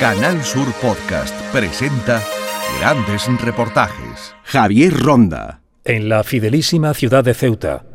[0.00, 2.22] Canal Sur Podcast presenta
[2.78, 4.34] grandes reportajes.
[4.44, 5.62] Javier Ronda.
[5.84, 7.86] En la fidelísima ciudad de Ceuta,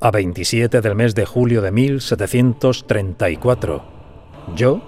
[0.00, 3.84] a 27 del mes de julio de 1734,
[4.56, 4.82] yo,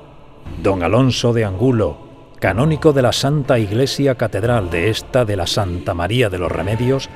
[0.60, 5.94] don Alonso de Angulo, canónico de la Santa Iglesia Catedral de esta de la Santa
[5.94, 7.08] María de los Remedios,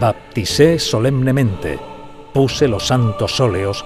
[0.00, 1.78] bapticé solemnemente,
[2.32, 3.84] puse los santos óleos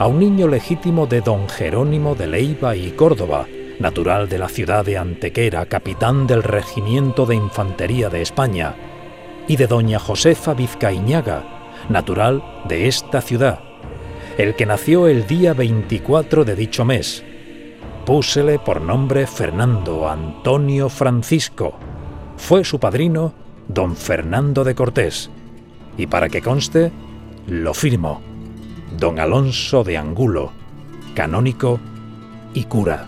[0.00, 3.46] a un niño legítimo de don Jerónimo de Leiva y Córdoba,
[3.78, 8.74] natural de la ciudad de Antequera, capitán del Regimiento de Infantería de España,
[9.48, 11.44] y de doña Josefa Vizcaíñaga,
[11.88, 13.60] natural de esta ciudad,
[14.38, 17.24] el que nació el día 24 de dicho mes.
[18.06, 21.74] Púsele por nombre Fernando Antonio Francisco.
[22.36, 23.34] Fue su padrino
[23.68, 25.30] don Fernando de Cortés.
[25.96, 26.90] Y para que conste,
[27.46, 28.20] lo firmo,
[28.98, 30.52] don Alonso de Angulo,
[31.14, 31.78] canónico
[32.54, 33.06] y cura.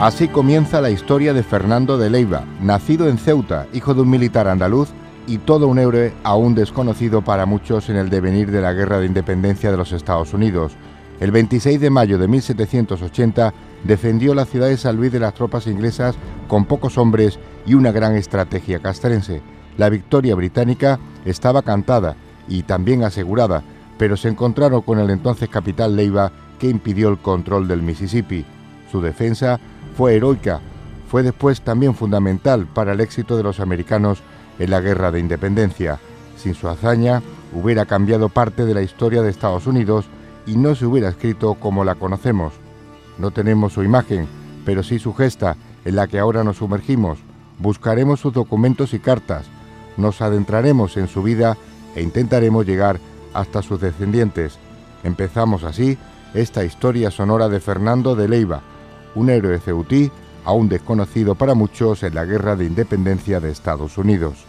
[0.00, 4.48] Así comienza la historia de Fernando de Leiva, nacido en Ceuta, hijo de un militar
[4.48, 4.88] andaluz
[5.26, 9.04] y todo un héroe aún desconocido para muchos en el devenir de la Guerra de
[9.04, 10.72] Independencia de los Estados Unidos.
[11.20, 13.52] El 26 de mayo de 1780
[13.84, 16.14] defendió la ciudad de San Luis de las tropas inglesas
[16.48, 19.42] con pocos hombres y una gran estrategia castrense.
[19.76, 22.16] La victoria británica estaba cantada
[22.48, 23.62] y también asegurada,
[23.98, 28.46] pero se encontraron con el entonces capital Leiva que impidió el control del Mississippi.
[28.90, 29.60] Su defensa
[30.00, 30.62] fue heroica,
[31.10, 34.22] fue después también fundamental para el éxito de los americanos
[34.58, 35.98] en la Guerra de Independencia.
[36.38, 37.20] Sin su hazaña,
[37.52, 40.06] hubiera cambiado parte de la historia de Estados Unidos
[40.46, 42.54] y no se hubiera escrito como la conocemos.
[43.18, 44.26] No tenemos su imagen,
[44.64, 47.18] pero sí su gesta, en la que ahora nos sumergimos.
[47.58, 49.44] Buscaremos sus documentos y cartas,
[49.98, 51.58] nos adentraremos en su vida
[51.94, 53.00] e intentaremos llegar
[53.34, 54.58] hasta sus descendientes.
[55.04, 55.98] Empezamos así
[56.32, 58.62] esta historia sonora de Fernando de Leiva,
[59.14, 60.10] un héroe ceutí
[60.44, 64.44] aún desconocido para muchos en la Guerra de Independencia de Estados Unidos.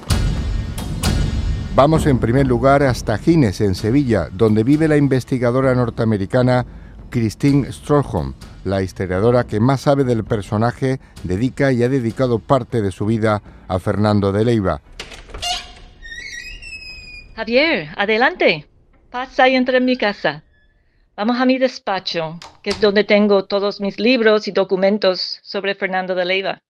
[1.75, 6.66] Vamos en primer lugar hasta Gines, en Sevilla, donde vive la investigadora norteamericana
[7.09, 8.34] Christine Strohom,
[8.66, 13.41] la historiadora que más sabe del personaje, dedica y ha dedicado parte de su vida
[13.68, 14.81] a Fernando de Leiva.
[17.35, 18.68] Javier, adelante.
[19.09, 20.44] Pasa y entra en mi casa.
[21.16, 26.16] Vamos a mi despacho, que es donde tengo todos mis libros y documentos sobre Fernando
[26.16, 26.61] de Leiva.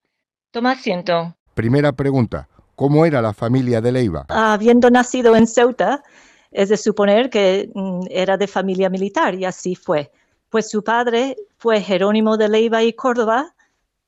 [0.49, 1.35] Toma asiento.
[1.53, 2.47] Primera pregunta.
[2.75, 4.25] ¿Cómo era la familia de Leiva?
[4.29, 6.03] Habiendo nacido en Ceuta,
[6.51, 10.11] es de suponer que mm, era de familia militar y así fue.
[10.49, 13.53] Pues su padre fue Jerónimo de Leiva y Córdoba,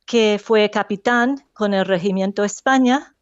[0.06, 3.16] que fue capitán con el Regimiento España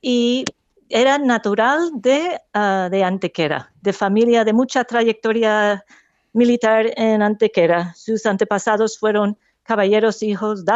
[0.00, 0.44] y
[0.88, 5.84] era natural de, ah, de Antequera, de familia de mucha trayectoria
[6.32, 7.94] militar en Antequera.
[7.96, 10.72] Sus antepasados fueron caballeros hijos de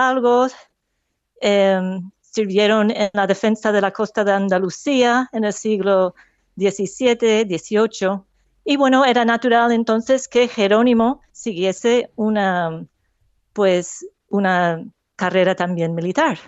[1.40, 6.14] em, sirvieron en la defensa de la costa de Andalucía en el siglo
[6.56, 8.22] XVII, XVIII.
[8.64, 12.86] Y bueno, era natural entonces que Jerónimo siguiese una,
[13.52, 14.84] pues, una
[15.16, 16.38] carrera también militar.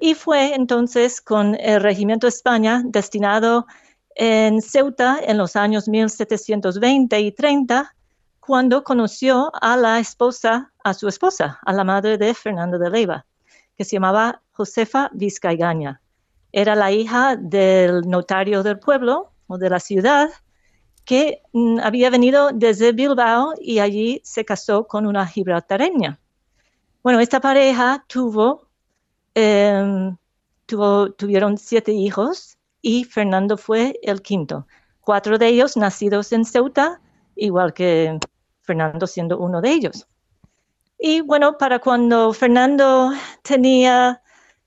[0.00, 3.66] Y fue entonces con el Regimiento España destinado
[4.14, 7.94] en Ceuta en los años 1720 y 30
[8.48, 13.26] cuando conoció a la esposa, a su esposa, a la madre de Fernando de Leiva,
[13.76, 16.00] que se llamaba Josefa Vizcaigaña.
[16.50, 20.30] Era la hija del notario del pueblo o de la ciudad
[21.04, 26.18] que mm, había venido desde Bilbao y allí se casó con una gibraltareña.
[27.02, 28.66] Bueno, esta pareja tuvo,
[29.34, 30.16] em,
[30.64, 34.66] tuvo, tuvieron siete hijos y Fernando fue el quinto.
[35.02, 37.02] Cuatro de ellos nacidos en Ceuta,
[37.36, 38.18] igual que
[38.68, 40.06] Fernando siendo uno de ellos.
[40.98, 43.12] Y bueno, para cuando Fernando
[43.42, 44.20] tenía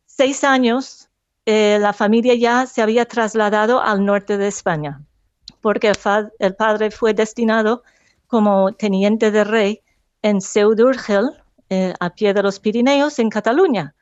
[0.08, 1.08] seis años,
[1.46, 5.02] eh, la familia ya se había trasladado al norte de España,
[5.62, 5.92] porque
[6.40, 7.84] el, padre fue destinado
[8.26, 9.82] como teniente de rey
[10.24, 11.30] en Seudurgel,
[11.70, 13.94] eh, a pie de los Pirineos, en Cataluña.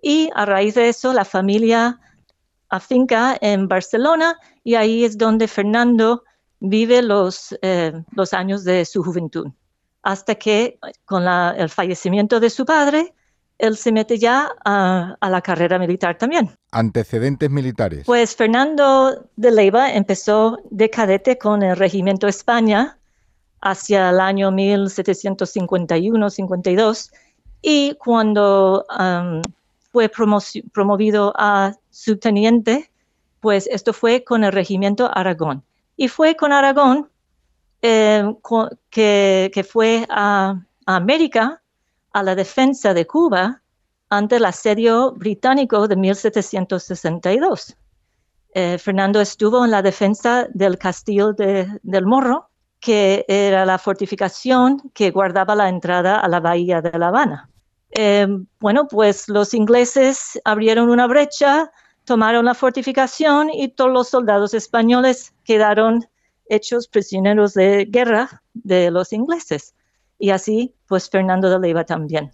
[0.00, 1.98] Y a raíz de eso, la familia
[2.68, 6.22] afinca en Barcelona y ahí es donde Fernando
[6.60, 9.48] vive los, eh, los años de su juventud,
[10.02, 13.14] hasta que con el fallecimiento de su padre,
[13.58, 16.50] él se mete ya a, la carrera militar también.
[16.70, 18.04] Antecedentes militares.
[18.06, 22.96] Pues Fernando de Leiva empezó de cadete con el Regimiento España
[23.60, 27.10] hacia el año 1751-52
[27.60, 28.86] y cuando
[29.90, 30.08] fue
[30.72, 32.88] promovido a subteniente,
[33.40, 35.64] pues esto fue con el Regimiento Aragón.
[35.98, 37.10] Y fue con Aragón
[37.82, 38.24] eh,
[38.88, 40.54] que, fue a,
[40.86, 41.60] América
[42.12, 43.60] a la defensa de Cuba
[44.08, 47.76] ante el asedio británico de 1762.
[48.54, 52.48] Eh, Fernando estuvo en la defensa del castillo del Morro,
[52.78, 57.50] que era la fortificación que guardaba la entrada a la bahía de La Habana.
[57.90, 58.28] Eh,
[58.60, 61.72] bueno, pues los ingleses abrieron una brecha,
[62.08, 66.06] tomaron la fortificación y todos los soldados españoles quedaron
[66.48, 69.74] hechos prisioneros de guerra de los ingleses.
[70.18, 72.32] Y así, pues Fernando de Leiva también.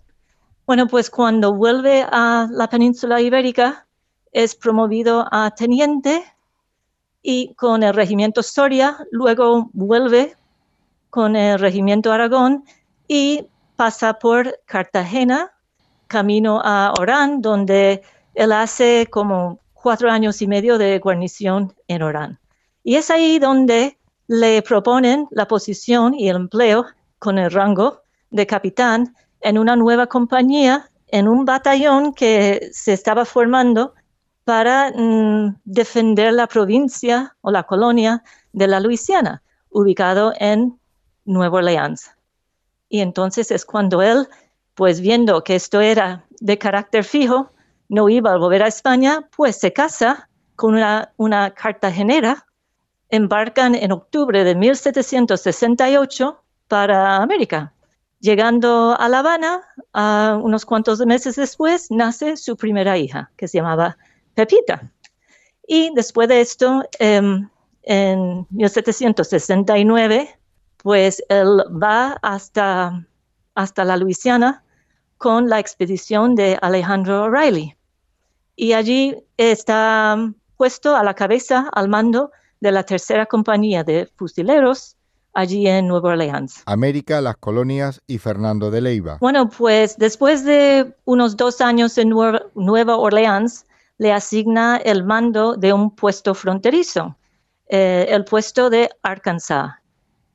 [0.65, 3.85] Bueno, pues cuando vuelve a la península ibérica,
[4.31, 6.23] es promovido a teniente
[7.21, 10.37] y con el regimiento Soria, luego vuelve
[11.11, 12.65] con el regimiento Aragón
[13.09, 15.51] y pasa por Cartagena,
[16.07, 18.03] camino a Orán, donde
[18.35, 22.41] él hace como cuatro años y medio de guarnición en Orán.
[22.83, 23.99] Y es ahí donde
[24.29, 26.87] le proponen la posición y el empleo
[27.19, 28.01] con el rango
[28.31, 33.93] de capitán en una nueva compañía, en un batallón que se estaba formando
[34.45, 38.23] para mm, defender la provincia o la colonia
[38.55, 40.81] de la Luisiana, ubicado en
[41.27, 42.11] Nueva Orleans.
[42.89, 44.29] Y entonces es cuando él,
[44.75, 47.51] pues viendo que esto era de carácter fijo,
[47.95, 50.75] no iba a volver a España, pues se casa con
[51.17, 52.45] una, cartagenera
[53.09, 57.73] embarcan en octubre de 1768 para América.
[58.19, 59.63] Llegando a La Habana,
[60.43, 63.97] unos cuantos meses después, nace su primera hija, que se llamaba
[64.35, 64.91] Pepita.
[65.69, 67.49] Y después de esto, em,
[67.83, 70.37] en 1769,
[70.79, 73.07] pues él va hasta,
[73.55, 74.65] hasta la Luisiana
[75.17, 77.77] con la expedición de Alejandro O'Reilly.
[78.57, 80.17] Y allí está
[80.57, 82.31] puesto a la cabeza, al mando
[82.61, 84.97] de la tercera compañía de fusileros
[85.35, 86.63] allí en Nueva Orleans.
[86.67, 89.19] América, las colonias y Fernando de Leiva.
[89.21, 93.67] Bueno, pues después de unos dos años en Nueva Orleans,
[93.99, 97.17] le asigna el mando de un puesto fronterizo,
[97.69, 99.73] eh, el puesto de Arkansas,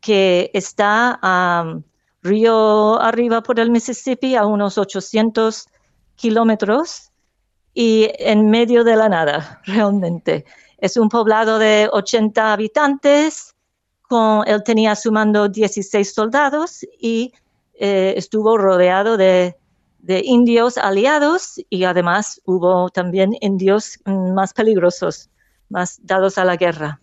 [0.01, 1.80] que está a
[2.22, 5.68] río arriba por el Mississippi a unos 800
[6.15, 7.09] kilómetros
[7.74, 10.45] y en medio de la nada, realmente.
[10.77, 13.56] Es un poblado de 80 habitantes,
[14.01, 17.33] con, él tenía sumando 16 soldados y
[17.75, 19.56] eh, estuvo rodeado de,
[20.24, 25.30] indios aliados y además hubo también indios más peligrosos,
[25.69, 27.00] más dados a la guerra.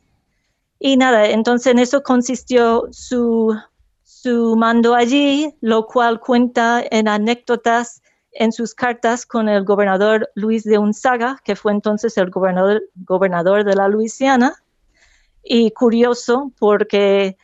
[0.78, 3.54] Y nada, entonces en eso consistió su,
[4.02, 8.02] su mando allí, lo cual cuenta en anécdotas
[8.38, 13.74] en sus cartas con el gobernador Luis de Unzaga, que fue entonces el gobernador, de
[13.74, 14.62] la Luisiana.
[15.42, 17.36] Y curioso porque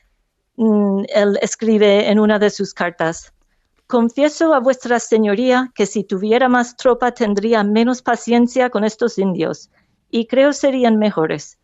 [0.56, 3.32] mm, él escribe en una de sus cartas,
[3.86, 9.70] confieso a vuestra señoría que si tuviera más tropa tendría menos paciencia con estos indios
[10.10, 11.58] y creo serían mejores.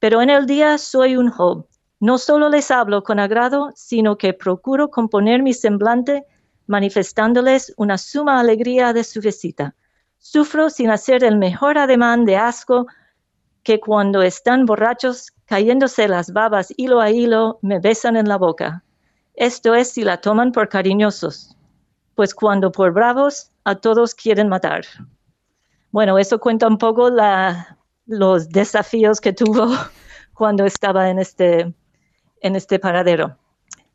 [0.00, 1.66] Pero en el día soy un job.
[2.00, 6.26] No solo les hablo con agrado, sino que procuro componer mi semblante
[6.66, 9.74] manifestándoles una suma alegría de su visita.
[10.18, 12.86] Sufro sin hacer el mejor ademán de asco
[13.62, 18.84] que cuando están borrachos, cayéndose las babas hilo a hilo, me besan en la boca.
[19.34, 21.56] Esto es si la toman por cariñosos,
[22.14, 24.84] pues cuando por bravos, a todos quieren matar.
[25.90, 27.10] Bueno, eso cuenta un poco
[28.06, 29.68] los desafíos que tuvo
[30.34, 31.74] cuando estaba en este,
[32.40, 33.38] en este paradero.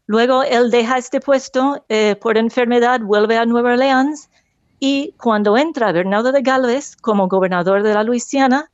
[0.10, 4.32] Luego él deja este puesto eh, por enfermedad, vuelve a Nueva Orleans
[4.80, 8.72] y cuando entra Bernardo de Galvez como gobernador de la Luisiana,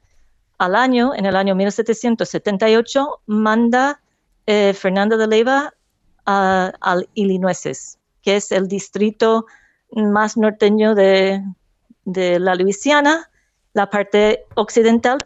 [0.59, 3.99] al año, en el año 1778, manda
[4.47, 5.73] eh, Fernando de Leiva
[6.23, 9.45] al Illinois, que es el distrito
[9.91, 11.43] más norteño de,
[12.05, 13.29] la Luisiana,
[13.73, 15.17] la parte occidental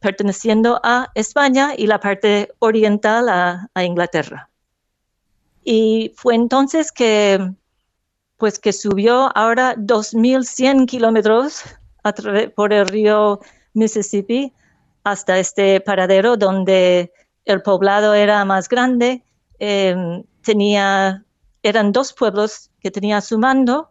[0.00, 4.50] perteneciendo a España y la parte oriental a Inglaterra.
[5.68, 7.40] Y fue entonces que,
[8.36, 11.64] pues que subió ahora 2.100 kilómetros
[12.54, 13.40] por el río
[13.74, 14.52] Mississippi
[15.02, 17.12] hasta este paradero donde
[17.44, 19.24] el poblado era más grande.
[19.58, 21.24] Em, tenía,
[21.64, 23.90] eran dos pueblos que tenía su mando.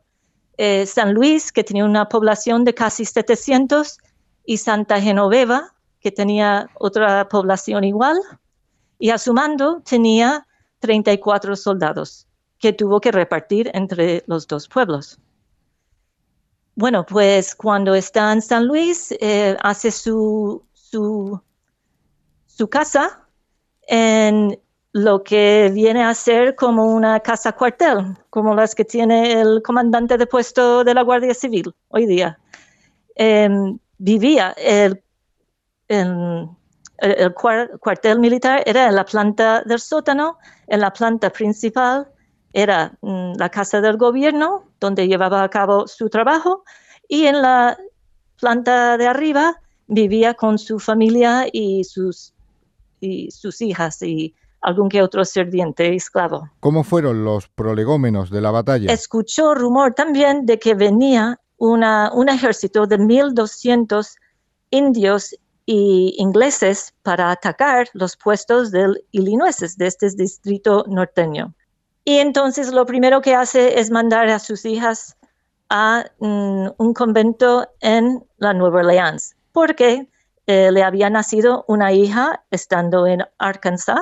[0.58, 3.98] Eh, San Luis, que tenía una población de casi 700,
[4.46, 8.18] y Santa Genoveva, que tenía otra población igual.
[8.98, 10.48] Y a su mando tenía
[10.86, 12.28] 34 soldados
[12.60, 15.20] que tuvo que repartir entre los dos pueblos.
[16.76, 21.42] Bueno, pues cuando está en San Luis, eh, hace su, su,
[22.46, 23.28] su, casa
[23.88, 24.60] en
[24.92, 30.18] lo que viene a ser como una casa cuartel, como las que tiene el comandante
[30.18, 32.38] de puesto de la Guardia Civil hoy día.
[33.16, 35.02] Em, vivía el,
[35.88, 36.50] el,
[37.80, 40.38] cuartel militar, era en la planta del sótano,
[40.68, 42.08] en la planta principal
[42.54, 46.64] era mm, la casa del gobierno, donde llevaba a cabo su trabajo,
[47.08, 47.78] y en la
[48.40, 52.34] planta de arriba vivía con su familia y sus,
[53.02, 56.50] y sus hijas y algún que otro serviente esclavo.
[56.62, 58.92] ¿Cómo fueron los prolegómenos de la batalla?
[58.92, 64.16] Escuchó rumor también de que venía una, un ejército de 1.200
[64.72, 65.36] indios
[65.66, 71.54] y ingleses para atacar los puestos del Illinois, de este distrito norteño.
[72.04, 75.18] Y entonces lo primero que hace es mandar a sus hijas
[75.70, 80.08] a mm, un convento en la Nueva Orleans, porque
[80.48, 84.00] eh, le había nacido una hija estando en Arkansas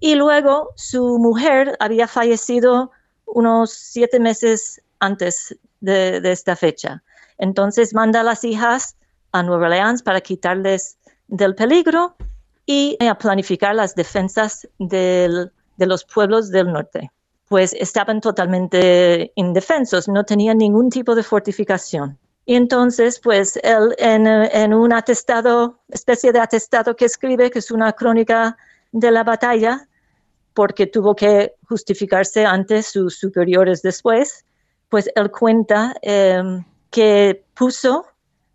[0.00, 2.90] y luego su mujer había fallecido
[3.26, 7.02] unos siete meses antes de, esta fecha.
[7.38, 8.96] Entonces manda a las hijas
[9.38, 12.16] a Nueva Orleans para quitarles del peligro
[12.64, 17.10] y a planificar las defensas de los pueblos del norte.
[17.48, 22.18] Pues estaban totalmente indefensos, no tenían ningún tipo de fortificación.
[22.44, 27.70] Y entonces, pues él en, en, un atestado, especie de atestado que escribe, que es
[27.70, 28.56] una crónica
[28.92, 29.88] de la batalla,
[30.54, 34.44] porque tuvo que justificarse ante sus superiores después,
[34.88, 38.06] pues él cuenta em, que puso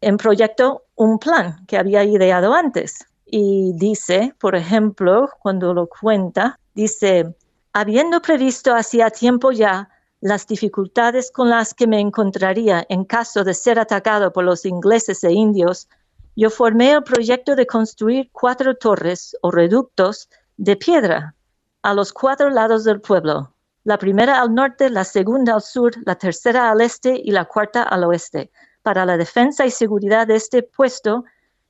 [0.02, 3.06] en proyecto un plan que había ideado antes.
[3.26, 7.34] Y dice, por ejemplo, cuando lo cuenta, dice,
[7.72, 9.90] habiendo previsto hacía tiempo ya
[10.20, 15.24] las dificultades con las que me encontraría en caso de ser atacado por los ingleses
[15.24, 15.88] e indios,
[16.36, 21.36] yo formé el proyecto de construir cuatro torres o reductos de piedra
[21.82, 23.54] a los cuatro lados del pueblo,
[23.84, 27.82] la primera al norte, la segunda al sur, la tercera al este y la cuarta
[27.82, 28.52] al oeste,
[28.84, 31.24] para la defensa y seguridad de este puesto,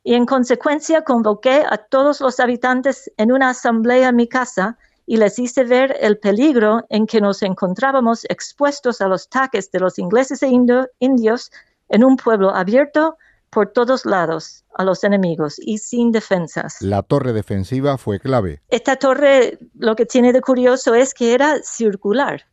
[0.03, 5.17] y en consecuencia convoqué a todos los habitantes en una asamblea en mi casa y
[5.17, 9.99] les hice ver el peligro en que nos encontrábamos expuestos a los ataques de los
[9.99, 11.51] ingleses e indios
[11.89, 13.17] en un pueblo abierto
[13.49, 16.77] por todos lados a los enemigos y sin defensas.
[16.81, 18.61] La torre defensiva fue clave.
[18.69, 22.45] Esta torre, lo que tiene de curioso es que era circular.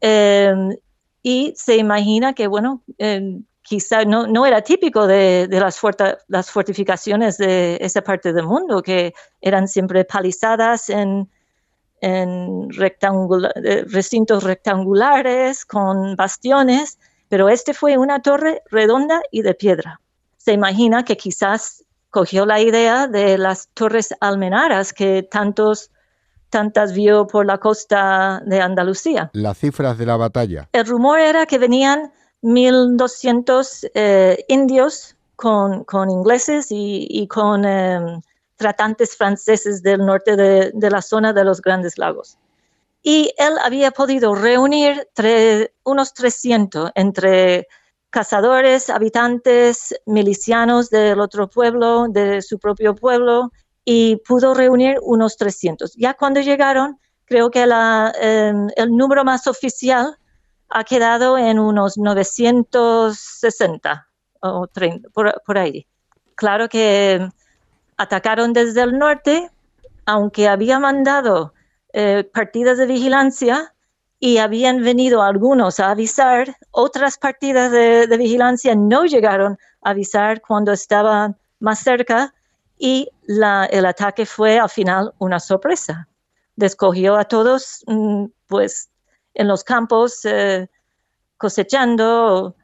[0.00, 0.76] Em,
[1.22, 5.80] y se imagina que, bueno, em, quizá no, no, era típico de, las,
[6.26, 11.30] las, fortificaciones de esa parte del mundo, que eran siempre palizadas en,
[12.00, 16.98] en eh, recintos rectangulares con bastiones,
[17.28, 20.00] pero este fue una torre redonda y de piedra
[20.40, 25.90] se imagina que quizás cogió la idea de las torres almenaras que tantos
[26.48, 29.30] tantas vio por la costa de Andalucía.
[29.34, 30.68] Las cifras de la batalla.
[30.72, 32.10] El rumor era que venían
[32.42, 38.20] 1.200 eh, indios con, ingleses y, con em,
[38.56, 42.36] tratantes franceses del norte de, la zona de los Grandes Lagos.
[43.02, 45.08] Y él había podido reunir
[45.84, 47.66] unos 300 entre
[48.10, 53.50] cazadores, habitantes, milicianos del otro pueblo, de su propio pueblo,
[53.84, 55.94] y pudo reunir unos 300.
[55.96, 60.18] Ya cuando llegaron, creo que em, el número más oficial
[60.70, 64.08] ha quedado en unos 960
[64.40, 65.86] o 30, por, ahí.
[66.34, 67.28] Claro que
[67.96, 69.50] atacaron desde el norte,
[70.06, 71.52] aunque había mandado
[71.92, 73.74] eh, partidas de vigilancia,
[74.20, 80.72] y habían venido algunos a avisar, otras partidas de, vigilancia no llegaron a avisar cuando
[80.72, 82.34] estaban más cerca
[82.78, 86.06] y el ataque fue al final una sorpresa.
[86.54, 88.89] Descogió a todos mm, pues
[89.34, 90.68] en los campos eh,
[91.36, 92.54] cosechando.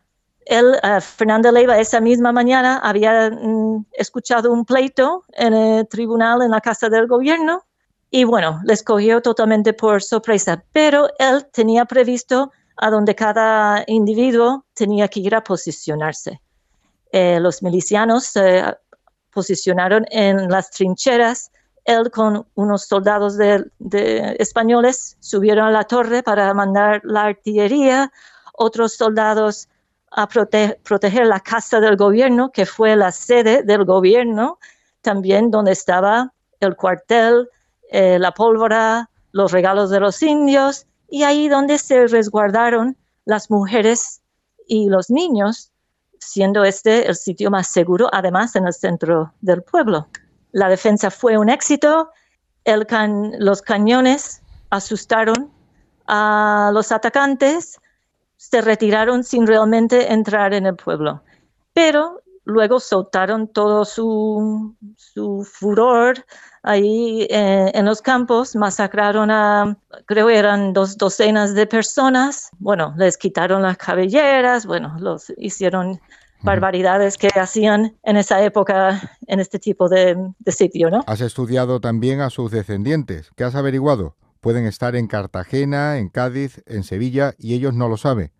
[0.44, 6.42] Él, uh, Fernando Leiva, esa misma mañana había mm, escuchado un pleito en el tribunal
[6.42, 7.64] en la Casa del Gobierno
[8.10, 14.64] y bueno, les cogió totalmente por sorpresa, pero él tenía previsto a donde cada individuo
[14.74, 16.40] tenía que ir a posicionarse.
[17.12, 18.62] Eh, los milicianos se
[19.32, 21.50] posicionaron en las trincheras.
[21.86, 23.64] Él con unos soldados de,
[24.38, 28.12] españoles subieron a la torre para mandar la artillería,
[28.54, 29.68] otros soldados
[30.10, 34.58] a proteger la casa del gobierno, que fue la sede del gobierno,
[35.00, 37.48] también donde estaba el cuartel,
[37.92, 44.22] eh, la pólvora, los regalos de los indios, y ahí donde se resguardaron las mujeres
[44.66, 45.70] y los niños,
[46.18, 50.08] siendo este el sitio más seguro, además en el centro del pueblo.
[50.56, 52.08] La defensa fue un éxito.
[52.64, 55.52] los cañones asustaron
[56.06, 57.78] a los atacantes,
[58.38, 61.22] se retiraron sin realmente entrar en el pueblo.
[61.74, 64.74] Pero luego soltaron todo su,
[65.44, 66.24] furor
[66.62, 73.18] ahí eh, en los campos, masacraron a, creo eran dos docenas de personas, bueno, les
[73.18, 76.00] quitaron las cabelleras, bueno, los hicieron
[76.42, 81.04] barbaridades que hacían en esa época en este tipo de, de sitio, ¿no?
[81.06, 83.30] Has estudiado también a sus descendientes.
[83.36, 84.16] ¿Qué has averiguado?
[84.40, 88.30] Pueden estar en Cartagena, en Cádiz, en Sevilla y ellos no lo saben.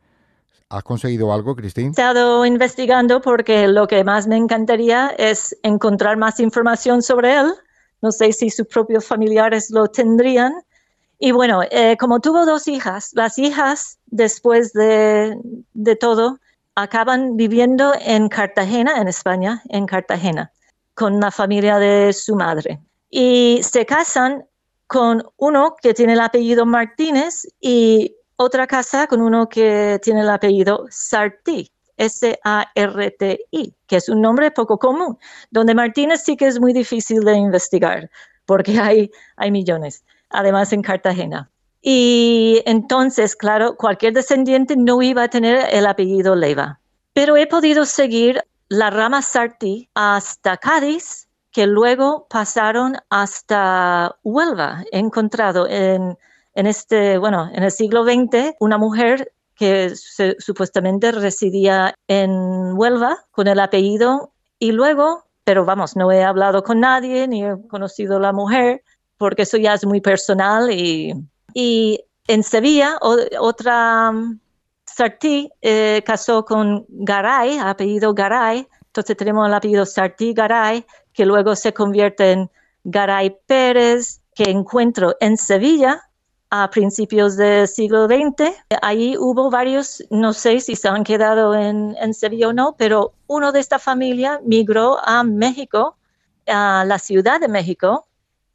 [0.68, 1.86] ¿Has conseguido algo, Cristín?
[1.86, 7.52] He estado investigando porque lo que más me encantaría es encontrar más información sobre él.
[8.02, 10.52] No sé si sus propios familiares lo tendrían.
[11.18, 15.38] Y bueno, eh, como tuvo dos hijas, las hijas, después de,
[15.72, 16.38] de todo,
[16.76, 20.52] acaban viviendo en Cartagena, en España, en Cartagena,
[20.94, 22.80] con la familia de su madre.
[23.10, 24.44] Y se casan
[24.86, 30.28] con uno que tiene el apellido Martínez y otra casa con uno que tiene el
[30.28, 35.18] apellido Sarti, S-A-R-T-I, que es un nombre poco común,
[35.50, 38.10] donde Martínez sí que es muy difícil de investigar,
[38.44, 41.50] porque hay, hay millones, además en Cartagena.
[41.88, 46.80] Y entonces, claro, cualquier descendiente no iba a tener el apellido Leiva.
[47.12, 54.84] Pero he podido seguir la rama Sarti hasta Cádiz, que luego pasaron hasta Huelva.
[54.90, 56.18] He encontrado en
[56.56, 59.92] en este, bueno, en el siglo XX, una mujer que
[60.38, 62.30] supuestamente residía en
[62.76, 67.54] Huelva con el apellido y luego, pero vamos, no he hablado con nadie ni he
[67.68, 68.82] conocido a la mujer
[69.18, 71.14] porque eso ya es muy personal y,
[71.58, 72.98] y en Sevilla
[73.40, 74.38] otra um,
[74.84, 80.84] Sartí eh, casó con Garay, apellido Garay, entonces tenemos el apellido Sartí Garay
[81.14, 82.50] que luego se convierte en
[82.84, 86.02] Garay Pérez que encuentro en Sevilla
[86.50, 88.54] a principios del siglo XX.
[88.82, 93.50] Ahí hubo varios, no sé si se han quedado en, Sevilla o no, pero uno
[93.50, 95.96] de esta familia migró a México,
[96.46, 98.06] a la Ciudad de México,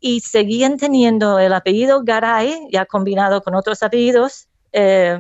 [0.01, 5.19] y seguían teniendo el apellido Garay, ya combinado con otros apellidos, eh,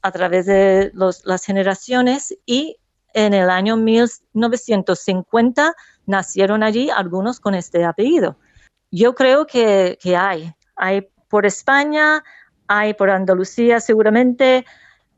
[0.00, 2.78] a través de las generaciones, y
[3.14, 5.74] en el año 1950
[6.06, 8.38] nacieron allí algunos con este apellido.
[8.92, 12.22] Yo creo que, que hay, hay por España,
[12.68, 14.64] hay por Andalucía seguramente,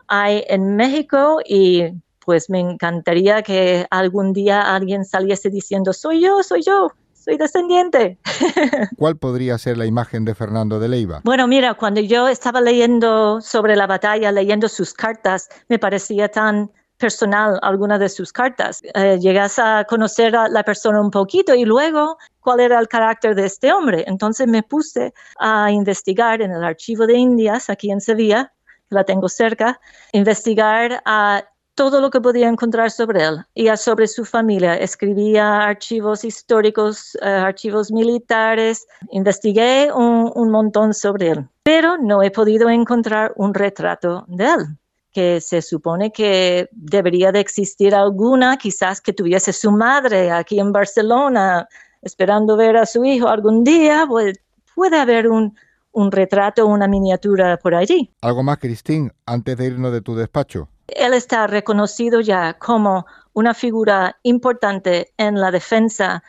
[0.09, 1.93] hay en México y
[2.25, 6.91] pues me encantaría que algún día alguien saliese diciendo, soy yo, soy yo,
[7.25, 8.19] soy descendiente.
[8.99, 11.21] ¿Cuál podría ser la imagen de Fernando de Leiva?
[11.25, 16.71] Bueno, mira, cuando yo estaba leyendo sobre la batalla, leyendo sus cartas, me parecía tan
[16.99, 18.81] personal alguna de sus cartas.
[18.95, 23.35] Eh, llegas a conocer a la persona un poquito y luego cuál era el carácter
[23.35, 24.05] de este hombre.
[24.07, 28.53] Entonces me puse a investigar en el archivo de Indias, aquí en Sevilla,
[28.89, 29.81] que la tengo cerca,
[30.13, 34.77] investigar a todo lo que podía encontrar sobre él y sobre su familia.
[34.77, 42.69] Escribía archivos históricos, eh, archivos militares, investigué un, montón sobre él, pero no he podido
[42.69, 44.79] encontrar un retrato de él
[45.13, 50.73] que se supone que debería de existir alguna, quizás que tuviese su madre aquí en
[50.73, 51.69] Barcelona,
[52.03, 54.39] esperando ver a su hijo algún día, pues
[54.75, 55.57] puede haber un,
[55.93, 58.13] un retrato, una miniatura por allí.
[58.21, 60.69] ¿Algo más, Cristín, antes de irnos de tu despacho?
[60.89, 66.23] Él está reconocido ya como una figura importante en la defensa,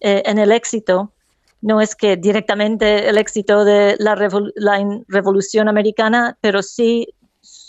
[0.00, 1.12] eh, en el éxito.
[1.62, 4.14] No es que directamente el éxito de la,
[4.54, 7.08] la revolución americana, pero sí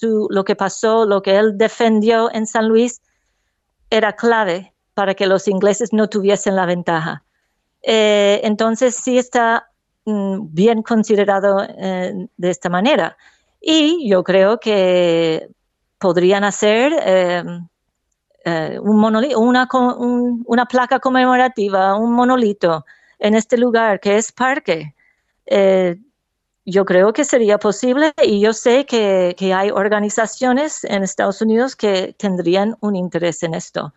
[0.01, 3.01] lo que pasó, lo que él defendió en San Luis,
[3.89, 7.23] era clave para que los ingleses no tuviesen la ventaja.
[7.83, 9.69] Eh, entonces sí está
[10.05, 13.17] mm, bien considerado eh, de esta manera.
[13.61, 15.49] Y yo creo que
[15.99, 17.43] podrían hacer eh,
[18.81, 22.85] un monolito, una, placa conmemorativa, un monolito
[23.19, 24.93] en este lugar que es parque
[26.67, 32.13] yo creo que sería posible y yo sé que, hay organizaciones en Estados Unidos que
[32.17, 33.93] tendrían un interés en esto.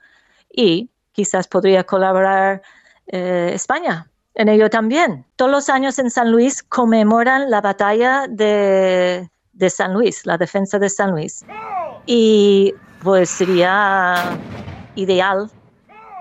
[0.52, 2.62] Y quizás podría colaborar
[3.08, 5.26] eh, España en ello también.
[5.34, 9.28] Todos los años en San Luis conmemoran la batalla de
[9.68, 11.44] San Luis, la defensa de San Luis.
[12.06, 14.38] Y pues sería
[14.94, 15.50] ideal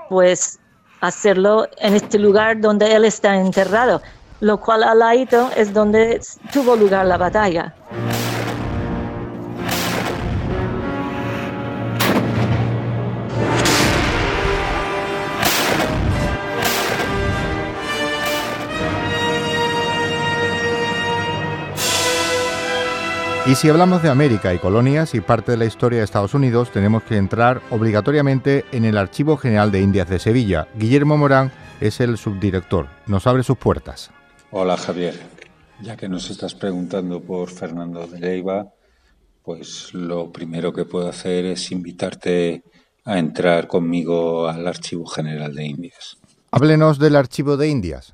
[0.09, 0.59] pues
[1.01, 4.01] hacerlo en este lugar donde él está enterrado
[4.41, 6.21] lo cual al lado es donde
[6.53, 7.73] tuvo lugar la batalla.
[23.49, 26.69] Y si hablamos de América y colonias y parte de la historia de Estados Unidos,
[26.71, 30.67] tenemos que entrar obligatoriamente en el Archivo General de Indias de Sevilla.
[30.75, 32.89] Guillermo Morán es el subdirector.
[33.07, 34.11] Nos abre sus puertas.
[34.51, 35.19] Hola Javier.
[35.81, 38.71] Ya que nos estás preguntando por Fernando de Leiva,
[39.41, 42.61] pues lo primero que puedo hacer es invitarte
[43.03, 46.17] a entrar conmigo al Archivo General de Indias.
[46.51, 48.13] Háblenos del Archivo de Indias.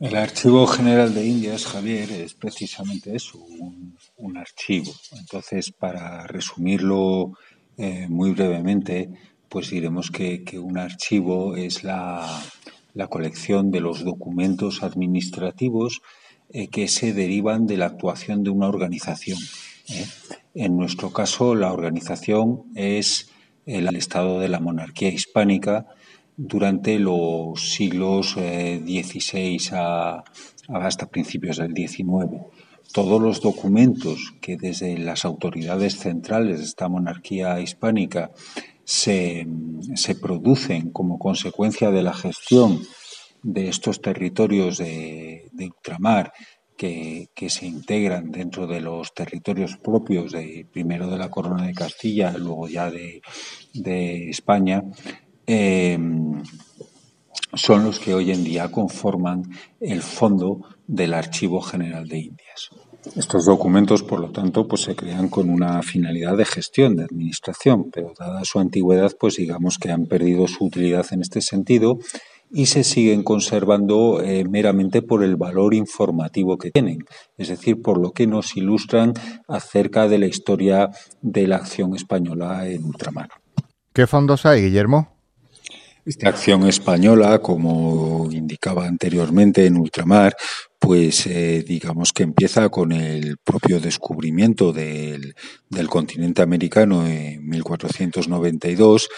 [0.00, 3.96] El Archivo General de Indias, Javier, es precisamente eso, un,
[4.36, 4.92] archivo.
[5.18, 7.32] Entonces, para resumirlo
[7.76, 9.10] eh, muy brevemente,
[9.48, 12.26] pues diremos que, un archivo es la,
[13.10, 16.02] colección de los documentos administrativos
[16.50, 19.38] eh, que se derivan de la actuación de una organización.
[19.88, 20.06] ¿eh?
[20.54, 23.30] En nuestro caso, la organización es
[23.66, 25.86] el Estado de la Monarquía Hispánica,
[26.36, 30.22] durante los siglos XVI eh,
[30.68, 32.42] hasta principios del XIX.
[32.92, 38.30] Todos los documentos que desde las autoridades centrales de esta monarquía hispánica
[38.84, 39.46] se,
[40.20, 42.82] producen como consecuencia de la gestión
[43.42, 46.32] de estos territorios de, ultramar
[46.76, 52.32] que, se integran dentro de los territorios propios de primero de la Corona de Castilla,
[52.36, 53.22] luego ya de,
[53.72, 54.84] de España,
[55.46, 56.31] Em,
[57.54, 59.42] son los que hoy en día conforman
[59.80, 62.70] el fondo del Archivo General de Indias.
[63.16, 67.90] Estos documentos, por lo tanto, pues se crean con una finalidad de gestión, de administración,
[67.92, 71.98] pero dada su antigüedad, pues digamos que han perdido su utilidad en este sentido
[72.52, 76.98] y se siguen conservando eh, meramente por el valor informativo que tienen,
[77.38, 79.14] es decir, por lo que nos ilustran
[79.48, 80.90] acerca de la historia
[81.22, 83.30] de la acción española en ultramar.
[83.92, 85.21] ¿Qué fondos hay, Guillermo?
[86.04, 90.34] Esta acción española, como indicaba anteriormente en ultramar,
[90.80, 95.34] pues eh, digamos que empieza con el propio descubrimiento del,
[95.70, 99.08] del, continente americano en 1492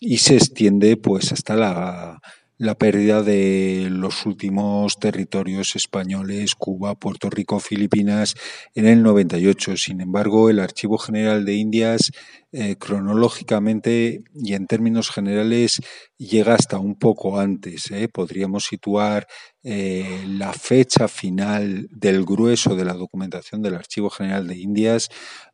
[0.00, 2.20] y se extiende pues hasta la,
[2.62, 8.36] la pérdida de los últimos territorios españoles, Cuba, Puerto Rico, Filipinas,
[8.76, 9.76] en el 98.
[9.76, 12.12] Sin embargo, el Archivo General de Indias,
[12.52, 15.80] eh, cronológicamente y en términos generales,
[16.18, 17.90] llega hasta un poco antes.
[17.90, 18.06] ¿eh?
[18.06, 19.26] Podríamos situar
[19.64, 25.08] eh, la fecha final del grueso de la documentación del Archivo General de Indias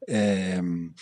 [0.07, 0.95] en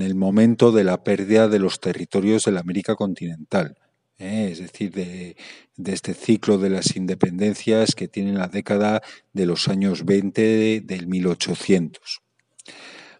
[0.00, 3.76] el momento de la pérdida de los territorios de la América continental.
[4.18, 4.48] ¿Eh?
[4.52, 5.36] es decir, de,
[5.84, 9.02] este ciclo de las independencias que tiene la década
[9.32, 12.22] de los años 20 del 1800.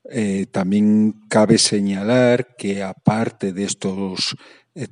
[0.08, 4.36] Eh, también cabe señalar que aparte de estos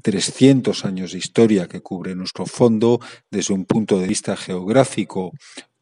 [0.03, 5.33] 300 eh, años de historia que cubre nuestro fondo, desde un punto de vista geográfico,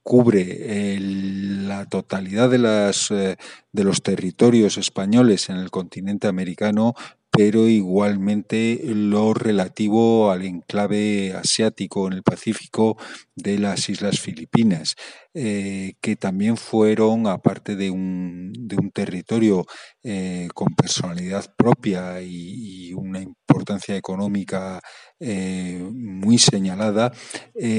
[0.02, 3.38] cubre la totalidad de,
[3.72, 6.94] de los territorios españoles en el continente americano,
[7.34, 12.98] pero igualmente lo relativo al enclave asiático en el Pacífico
[13.34, 14.96] de las Islas Filipinas,
[15.32, 18.52] eh, que también fueron, aparte de un,
[18.92, 19.64] territorio
[20.02, 24.80] eh, con personalidad propia y, una importancia económica
[25.18, 27.12] eh, muy señalada,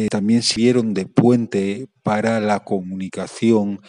[0.10, 3.80] también sirvieron de puente para la comunicación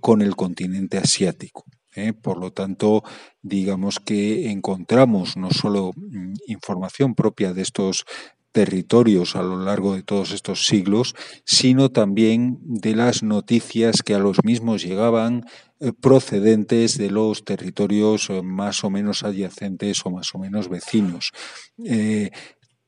[0.00, 1.64] con el continente asiático.
[1.94, 2.12] ¿Eh?
[2.12, 3.02] Por lo tanto,
[3.42, 8.04] digamos que encontramos no solo mm, información propia de estos
[8.52, 14.18] territorios a lo largo de todos estos siglos, sino también de las noticias que a
[14.18, 15.46] los mismos llegaban
[15.80, 21.32] eh, procedentes de los territorios eh, más o menos adyacentes o más o menos vecinos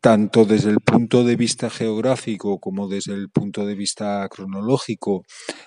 [0.04, 5.22] tanto desde el punto de vista geográfico como desde el punto de vista cronológico,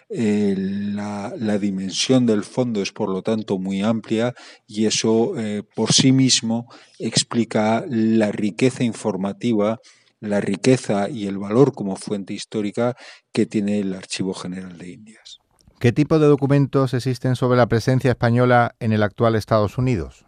[0.09, 4.35] eh, la, dimensión del fondo es por lo tanto muy amplia
[4.67, 6.67] y eso eh, por sí mismo
[6.99, 9.79] explica la riqueza informativa,
[10.19, 12.95] la riqueza y el valor como fuente histórica
[13.33, 15.39] que tiene el Archivo General de Indias.
[15.79, 20.26] ¿Qué tipo de documentos existen sobre la presencia española en el actual Estados Unidos?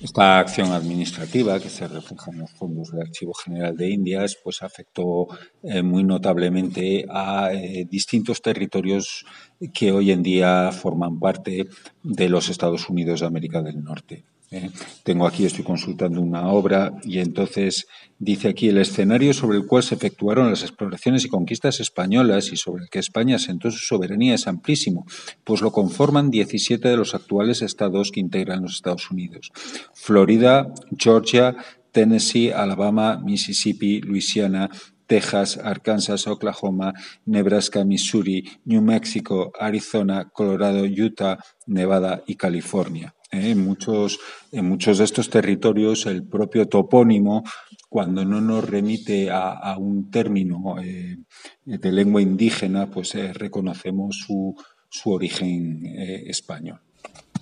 [0.00, 4.62] Esta acción administrativa que se refleja en los fondos del Archivo General de Indias, pues
[4.62, 5.26] afectó
[5.62, 9.26] eh, muy notablemente a eh, distintos territorios
[9.74, 11.66] que hoy en día forman parte
[12.02, 14.24] de los Estados Unidos de América del Norte.
[14.50, 14.70] ¿Eh?
[15.04, 17.86] tengo aquí, estoy consultando una obra y entonces
[18.18, 22.56] dice aquí el escenario sobre el cual se efectuaron las exploraciones y conquistas españolas y
[22.56, 25.06] sobre el que España sentó su soberanía es amplísimo,
[25.44, 29.52] pues lo conforman 17 de los actuales estados que integran los Estados Unidos.
[29.94, 31.56] Florida, Georgia,
[31.92, 34.70] Tennessee, Alabama, Mississippi, Luisiana,
[35.06, 36.92] Texas, Arkansas, Oklahoma,
[37.26, 43.12] Nebraska, Missouri, New Mexico, Arizona, Colorado, Utah, Nevada y California.
[43.30, 43.50] ¿Eh?
[43.50, 44.18] En, muchos,
[44.52, 47.44] en muchos de estos territorios el propio topónimo,
[47.88, 51.16] cuando no nos remite a, un término eh,
[51.64, 54.54] de lengua indígena, pues eh, reconocemos su,
[54.88, 55.84] su origen
[56.26, 56.80] español.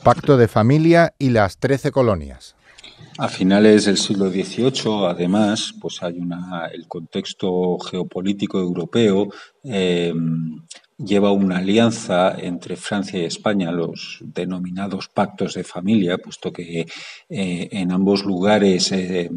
[0.02, 2.54] Pacto de familia y las trece colonias.
[3.18, 9.28] A finales del siglo XVIII, además, pues hay una, el contexto geopolítico europeo
[10.98, 16.86] lleva una alianza entre Francia y España, los denominados pactos de familia, puesto que
[17.28, 19.30] eh, en ambos lugares eh,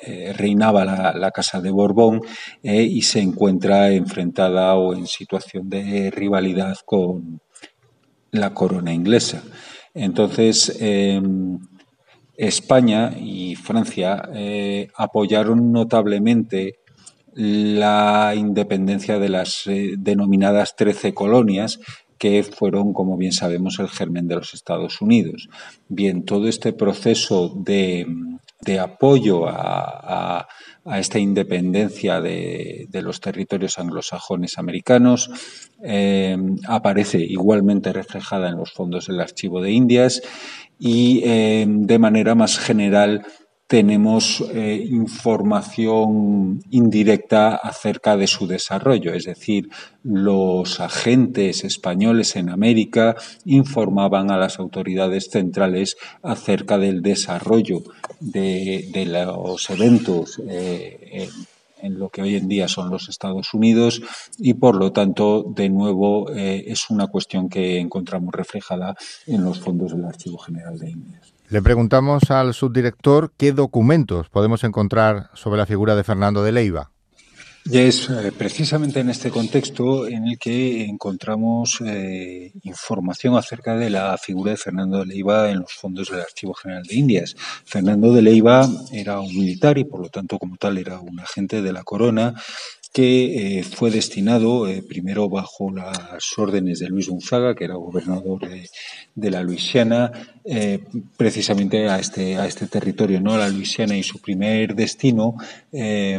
[0.00, 2.20] eh, reinaba la, Casa de Borbón
[2.62, 7.40] y se encuentra enfrentada o en situación de rivalidad con
[8.32, 9.42] la corona inglesa.
[9.94, 11.58] Entonces, em,
[12.36, 14.22] España y Francia
[14.94, 16.81] apoyaron notablemente
[17.34, 21.80] la independencia de las eh, denominadas trece colonias
[22.22, 25.48] que fueron, como bien sabemos, el germen de los Estados Unidos.
[25.88, 28.06] Bien, todo este proceso de,
[28.80, 30.46] apoyo a,
[30.94, 35.30] esta independencia de, los territorios anglosajones americanos
[35.82, 36.36] eh,
[36.68, 40.22] aparece igualmente reflejada en los fondos del Archivo de Indias
[40.78, 43.26] y eh, de manera más general
[43.72, 49.70] tenemos eh, información indirecta acerca de su desarrollo, es decir,
[50.04, 57.82] los agentes españoles en América informaban a las autoridades centrales acerca del desarrollo
[58.20, 61.30] de, los eventos eh,
[61.80, 64.02] en, lo que hoy en día son los Estados Unidos
[64.36, 68.94] y por lo tanto, de nuevo, eh, es una cuestión que encontramos reflejada
[69.26, 71.31] en los fondos del Archivo General de Indias.
[71.52, 76.92] Le preguntamos al subdirector qué documentos podemos encontrar sobre la figura de Fernando de Leiva.
[77.70, 84.16] Es eh, precisamente en este contexto en el que encontramos eh, información acerca de la
[84.16, 87.36] figura de Fernando de Leiva en los fondos del Archivo General de Indias.
[87.36, 91.60] Fernando de Leiva era un militar y por lo tanto como tal era un agente
[91.60, 92.32] de la corona
[92.92, 98.68] que eh, fue destinado primero bajo las órdenes de Luis Gonzaga, que era gobernador de,
[99.14, 100.12] de la Luisiana,
[100.44, 100.80] eh,
[101.16, 103.36] precisamente a este, a este territorio, ¿no?
[103.36, 105.36] La Luisiana y su primer destino
[105.72, 106.18] eh,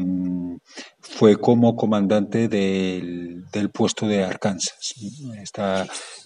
[1.15, 4.95] fue como comandante del, puesto de Arkansas.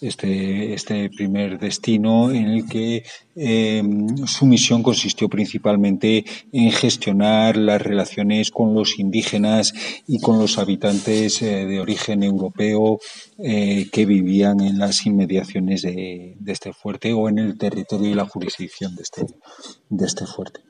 [0.01, 3.03] este, este primer destino en el que
[3.35, 3.83] eh,
[4.25, 6.23] su misión consistió principalmente
[6.53, 9.73] en gestionar las relaciones con los indígenas
[10.07, 12.99] y con los habitantes de origen europeo
[13.37, 18.25] que vivían en las inmediaciones de, de este fuerte o en el territorio y la
[18.25, 19.25] jurisdicción de este,
[19.89, 20.61] de este fuerte.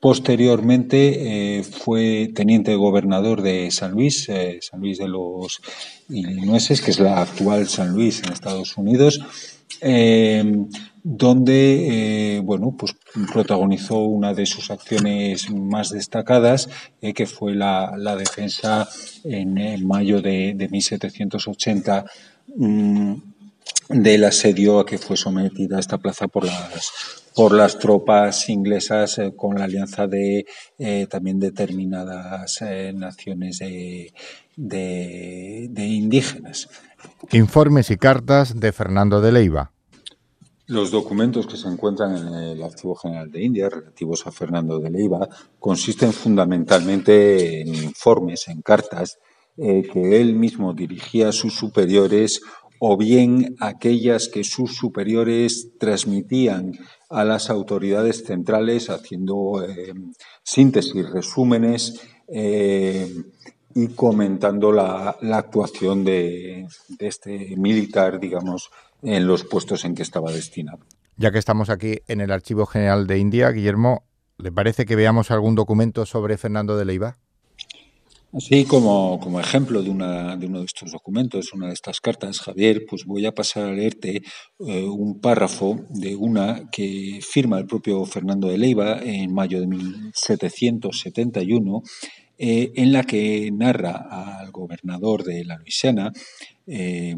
[0.00, 5.60] Posteriormente eh, fue teniente gobernador de San Luis, eh, San Luis de los
[6.08, 9.20] Illinoises, que es la actual San Luis en Estados Unidos,
[11.06, 12.96] eh, donde bueno, pues
[13.32, 16.68] protagonizó una de sus acciones más destacadas,
[17.00, 18.88] que fue la, defensa
[19.24, 22.04] en, mayo de, de 1780
[23.88, 29.32] del asedio a que fue sometida esta plaza por las, por las tropas inglesas eh,
[29.36, 30.46] con la alianza de
[30.78, 34.12] eh, también determinadas eh, naciones de,
[34.56, 36.68] de, indígenas.
[37.32, 39.72] Informes y cartas de Fernando de Leiva.
[40.68, 44.90] Los documentos que se encuentran en el Archivo General de India relativos a Fernando de
[44.90, 45.28] Leiva
[45.60, 49.18] consisten fundamentalmente en informes, en cartas
[49.56, 52.42] que él mismo dirigía a sus superiores
[52.78, 56.72] o bien aquellas que sus superiores transmitían
[57.08, 59.94] a las autoridades centrales haciendo eh,
[60.42, 63.08] síntesis, resúmenes eh,
[63.74, 66.66] y comentando la, actuación de,
[66.98, 68.70] este militar, digamos,
[69.02, 70.80] en los puestos en que estaba destinado.
[71.16, 74.04] Ya que estamos aquí en el Archivo General de India, Guillermo,
[74.38, 77.18] ¿le parece que veamos algún documento sobre Fernando de Leiva?
[78.32, 82.40] Así como, como ejemplo de, una, de, uno de estos documentos, una de estas cartas,
[82.40, 84.20] Javier, pues voy a pasar a leerte
[84.58, 89.68] eh, un párrafo de una que firma el propio Fernando de Leiva en mayo de
[89.68, 91.82] 1771,
[92.36, 96.12] eh, en la que narra al gobernador de la Luisiana
[96.66, 97.16] eh,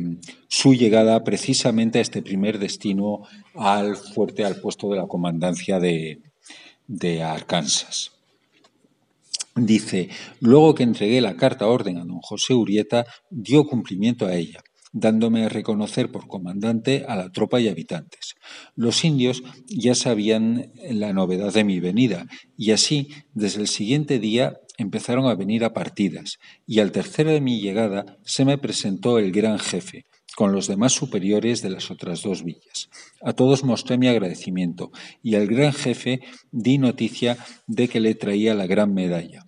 [0.49, 3.23] su llegada precisamente a este primer destino
[3.55, 6.21] al fuerte, al puesto de la comandancia de,
[6.87, 8.13] de Arkansas.
[9.57, 10.09] Dice,
[10.41, 14.61] luego que entregué la carta orden a don José Urieta, dio cumplimiento a ella.
[14.93, 18.35] dándome a reconocer por comandante a la tropa y habitantes.
[18.75, 24.59] Los indios ya sabían la novedad de mi venida y así, desde el siguiente día,
[24.79, 29.33] empezaron a venir a partidas, y al tercero de mi llegada se me presentó el
[29.33, 32.89] gran jefe, con los demás superiores de las otras dos villas.
[33.21, 36.21] A todos mostré mi agradecimiento, y al gran jefe
[36.53, 37.37] di noticia
[37.67, 39.45] de que le traía la gran medalla.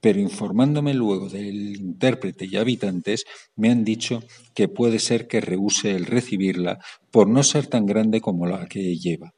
[0.00, 4.22] Pero informándome luego del intérprete y habitantes, me han dicho
[4.54, 6.78] que puede ser que rehúse el recibirla
[7.10, 9.34] por no ser tan grande como la que lleva.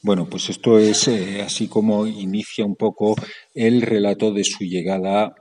[0.00, 3.16] Bueno, pues esto es eh, así como inicia un poco
[3.52, 5.34] el relato de su llegada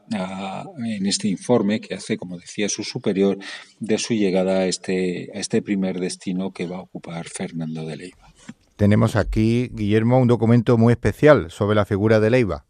[0.83, 3.37] en este informe que hace, como decía su superior,
[3.79, 7.97] de su llegada a este, a este primer destino que va a ocupar Fernando de
[7.97, 8.33] Leiva.
[8.77, 12.65] Tenemos aquí, Guillermo, un documento muy especial sobre la figura de Leiva.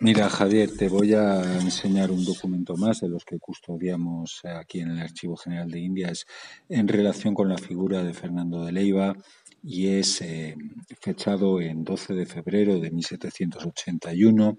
[0.00, 4.90] Mira, Javier, te voy a enseñar un documento más de los que custodiamos aquí en
[4.90, 6.26] el Archivo General de Indias
[6.68, 9.14] en relación con la figura de Fernando de Leiva
[9.62, 10.56] y es eh,
[11.00, 14.58] fechado en 12 de febrero de 1781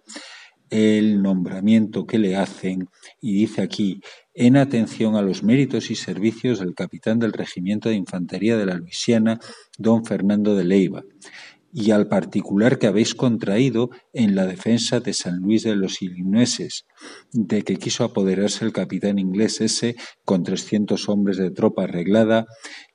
[0.69, 2.89] el nombramiento que le hacen
[3.21, 4.01] y dice aquí
[4.33, 8.73] en atención a los méritos y servicios del capitán del Regimiento de Infantería de la
[8.73, 9.39] Luisiana,
[9.77, 11.03] don Fernando de Leiva,
[11.71, 16.85] y al particular que habéis contraído en la defensa de San Luis de los Ilinueses,
[17.31, 22.45] de que quiso apoderarse el capitán inglés ese con trescientos hombres de tropa arreglada,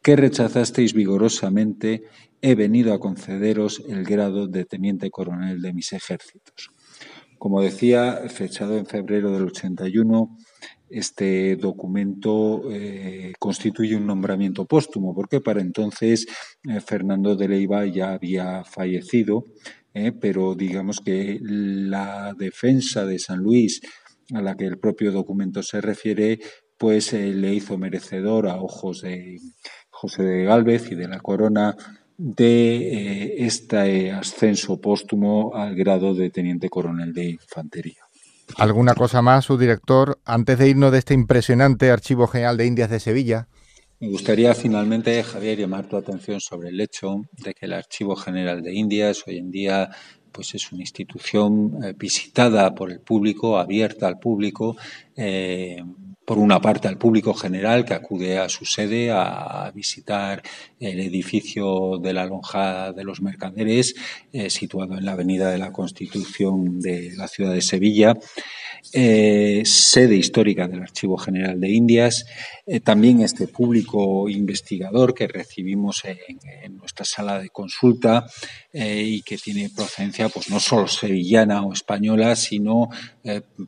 [0.03, 2.05] que rechazasteis vigorosamente,
[2.41, 6.71] he venido a concederos el grado de teniente coronel de mis ejércitos.
[7.39, 10.37] Como decía, fechado en febrero del 81,
[10.91, 16.27] este documento eh, constituye un nombramiento póstumo, porque para entonces
[16.65, 19.45] eh, Fernando de Leiva ya había fallecido,
[19.95, 23.81] eh, pero digamos que la defensa de San Luis,
[24.33, 26.41] a la que el propio documento se refiere,
[26.77, 29.39] pues le hizo merecedor a ojos de
[30.01, 31.75] José de Gálvez y de la Corona
[32.17, 38.03] de este ascenso póstumo al grado de teniente coronel de infantería.
[38.57, 42.91] ¿Alguna cosa más, su director, antes de irnos de este impresionante Archivo General de Indias
[42.91, 43.49] de Sevilla?
[43.99, 48.63] Me gustaría finalmente, Javier, llamar tu atención sobre el hecho de que el Archivo General
[48.63, 49.91] de Indias hoy en día
[50.31, 54.77] pues es una institución eh, visitada por el público, abierta al público,
[55.17, 55.83] eh,
[56.29, 60.43] por una parte al público general que acude a su sede a visitar
[60.79, 63.95] el edificio de la Lonja de los Mercaderes,
[64.31, 68.15] eh, situado en la Avenida de la Constitución de la ciudad de Sevilla,
[68.93, 72.27] eh, sede histórica del Archivo General de Indias,
[72.67, 78.27] eh, también este público investigador que recibimos en, nuestra sala de consulta
[78.73, 82.89] y que tiene procedencia pues no solo sevillana o española, sino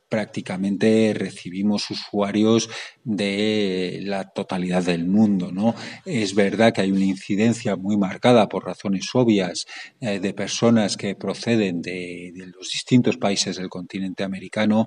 [0.08, 2.68] prácticamente recibimos usuarios
[3.04, 5.50] de la totalidad del mundo.
[5.52, 5.74] ¿no?
[6.04, 9.66] Es verdad que hay una incidencia muy marcada por razones obvias
[10.00, 14.86] eh, de personas que proceden de, los distintos países del continente americano,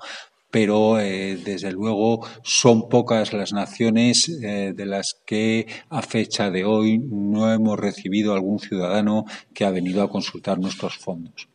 [0.54, 6.64] pero eh, desde luego son pocas las naciones eh, de las que a fecha de
[6.64, 11.50] hoy no hemos recibido algún ciudadano que ha venido a consultar nuestros fondos.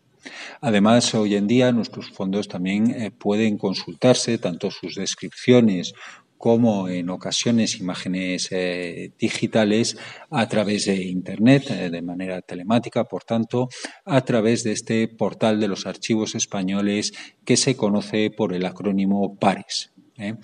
[0.61, 5.95] Además, hoy en día nuestros fondos también pueden consultarse, tanto sus descripciones
[6.39, 9.99] como en ocasiones imágenes eh, digitales
[10.31, 13.69] a través de Internet, eh, de manera telemática, por tanto,
[14.05, 17.13] a través de este portal de los archivos españoles
[17.45, 19.91] que se conoce por el acrónimo PARES.
[20.17, 20.37] ¿eh?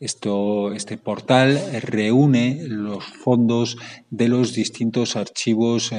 [0.00, 3.76] Esto, este portal reúne los fondos
[4.10, 5.92] de los distintos archivos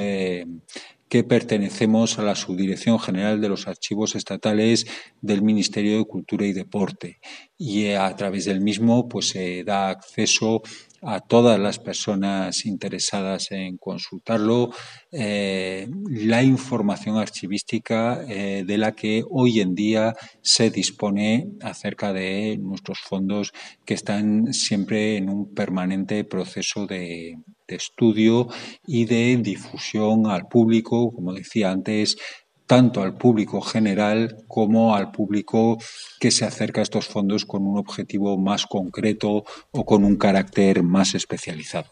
[1.14, 4.88] que pertenecemos a la Subdirección General de los Archivos Estatales
[5.22, 7.20] del Ministerio de Cultura y Deporte.
[7.56, 10.64] Y a través del mismo pues se da acceso
[11.06, 14.72] a todas las personas interesadas en consultarlo
[15.12, 22.58] eh, la información archivística eh, de la que hoy en día se dispone acerca de
[22.58, 23.54] nuestros fondos
[23.86, 27.38] que están siempre en un permanente proceso de,
[27.68, 28.48] de estudio
[28.86, 32.18] y de difusión al público, como decía antes,
[32.68, 35.78] tanto al público general como al público
[36.20, 40.84] que se acerca a estos fondos con un objetivo más concreto o con un carácter
[40.84, 41.88] más especializado.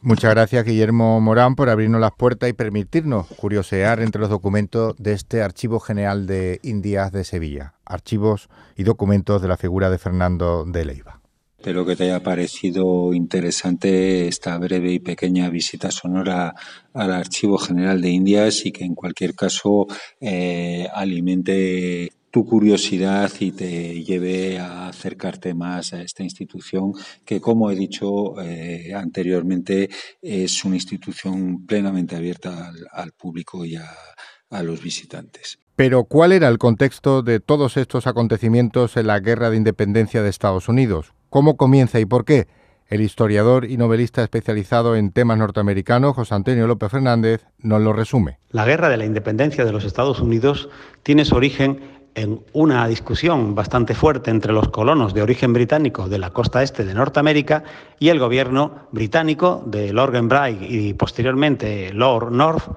[0.00, 5.12] Muchas gracias Guillermo Morán por abrirnos las puertas y permitirnos curiosear entre los documentos de
[5.12, 10.64] este Archivo General de Indias de Sevilla, archivos y documentos de la figura de Fernando
[10.64, 11.20] de Leiva.
[11.58, 16.54] Espero que te haya parecido interesante esta breve y pequeña visita sonora
[16.92, 19.86] al Archivo General de Indias y que en cualquier caso
[20.20, 26.92] eh, alimente tu curiosidad y te lleve a acercarte más a esta institución
[27.24, 29.88] que, como he dicho eh, anteriormente,
[30.20, 35.58] es una institución plenamente abierta al, público y a los visitantes.
[35.74, 40.28] Pero ¿cuál era el contexto de todos estos acontecimientos en la Guerra de Independencia de
[40.28, 41.15] Estados Unidos?
[41.30, 42.46] ¿Cómo comienza y por qué?
[42.88, 48.38] El historiador y novelista especializado en temas norteamericanos, José Antonio López Fernández, nos lo resume.
[48.50, 50.68] La Guerra de la Independencia de los Estados Unidos
[51.02, 51.80] tiene su origen
[52.14, 56.84] en una discusión bastante fuerte entre los colonos de origen británico de la costa este
[56.84, 57.64] de Norteamérica
[57.98, 62.70] y el gobierno británico de Lord Bragg y posteriormente Lord North,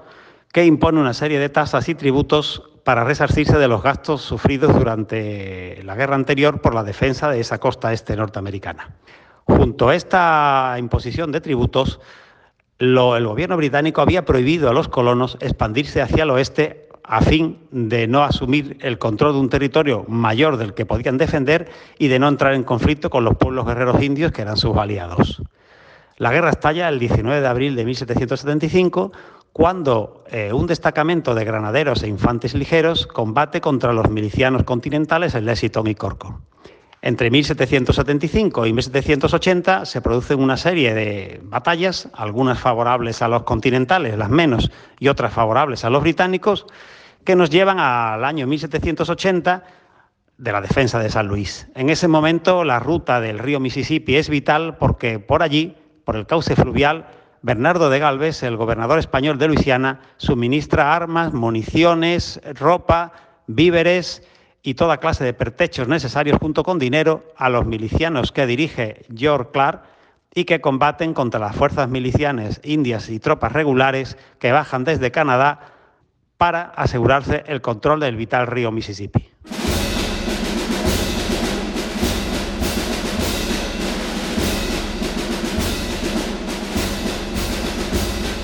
[0.52, 5.82] que impone una serie de tasas y tributos para resarcirse de los gastos sufridos durante
[5.84, 8.96] la guerra anterior por la defensa de esa costa este norteamericana.
[9.44, 12.00] Junto a esta imposición de tributos,
[12.78, 18.06] el gobierno británico había prohibido a los colonos expandirse hacia el oeste a fin de
[18.06, 21.68] no asumir el control de un territorio mayor del que podían defender
[21.98, 25.42] y de no entrar en conflicto con los pueblos guerreros indios que eran sus aliados.
[26.16, 29.12] La guerra estalla el 19 de abril de 1775
[29.52, 35.46] cuando eh, un destacamento de granaderos e infantes ligeros combate contra los milicianos continentales en
[35.46, 36.40] Lexington y Corco.
[37.02, 44.18] Entre 1775 y 1780 se producen una serie de batallas, algunas favorables a los continentales,
[44.18, 46.66] las menos, y otras favorables a los británicos,
[47.24, 49.64] que nos llevan al año 1780
[50.36, 51.68] de la defensa de San Luis.
[51.74, 56.26] En ese momento la ruta del río Mississippi es vital porque por allí, por el
[56.26, 57.06] cauce fluvial,
[57.42, 63.12] Bernardo de Galvez, el gobernador español de Luisiana, suministra armas, municiones, ropa,
[63.46, 64.22] víveres
[64.62, 69.50] y toda clase de pertechos necesarios junto con dinero a los milicianos que dirige George
[69.52, 69.84] Clark
[70.34, 75.60] y que combaten contra las fuerzas milicianas indias y tropas regulares que bajan desde Canadá
[76.36, 79.29] para asegurarse el control del vital río Mississippi.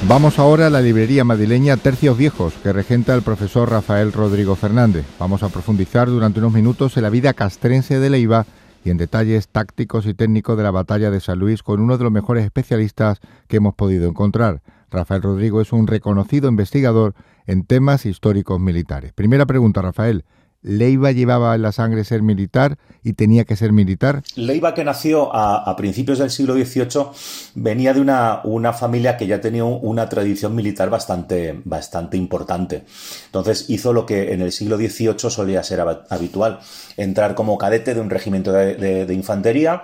[0.09, 5.05] Vamos ahora a la librería madrileña Tercios Viejos, que regenta el profesor Rafael Rodrigo Fernández.
[5.19, 8.47] Vamos a profundizar durante unos minutos en la vida castrense de Leiva
[8.85, 12.05] y en detalles tácticos y técnicos de la batalla de San Luis con uno de
[12.05, 14.63] los mejores especialistas que hemos podido encontrar.
[14.93, 17.15] Rafael Rodrigo es un reconocido investigador
[17.49, 19.13] en temas históricos militares.
[19.13, 20.25] Primera pregunta, Rafael.
[20.63, 24.23] Leiva llevaba en la sangre ser militar y tenía que ser militar.
[24.35, 27.07] Leiva, que nació a, principios del siglo XVIII,
[27.55, 32.85] venía de una, una, familia que ya tenía una tradición militar bastante, bastante importante.
[33.27, 35.81] Entonces hizo lo que en el siglo XVIII solía ser
[36.11, 36.59] habitual,
[36.97, 39.83] entrar como cadete de un regimiento de infantería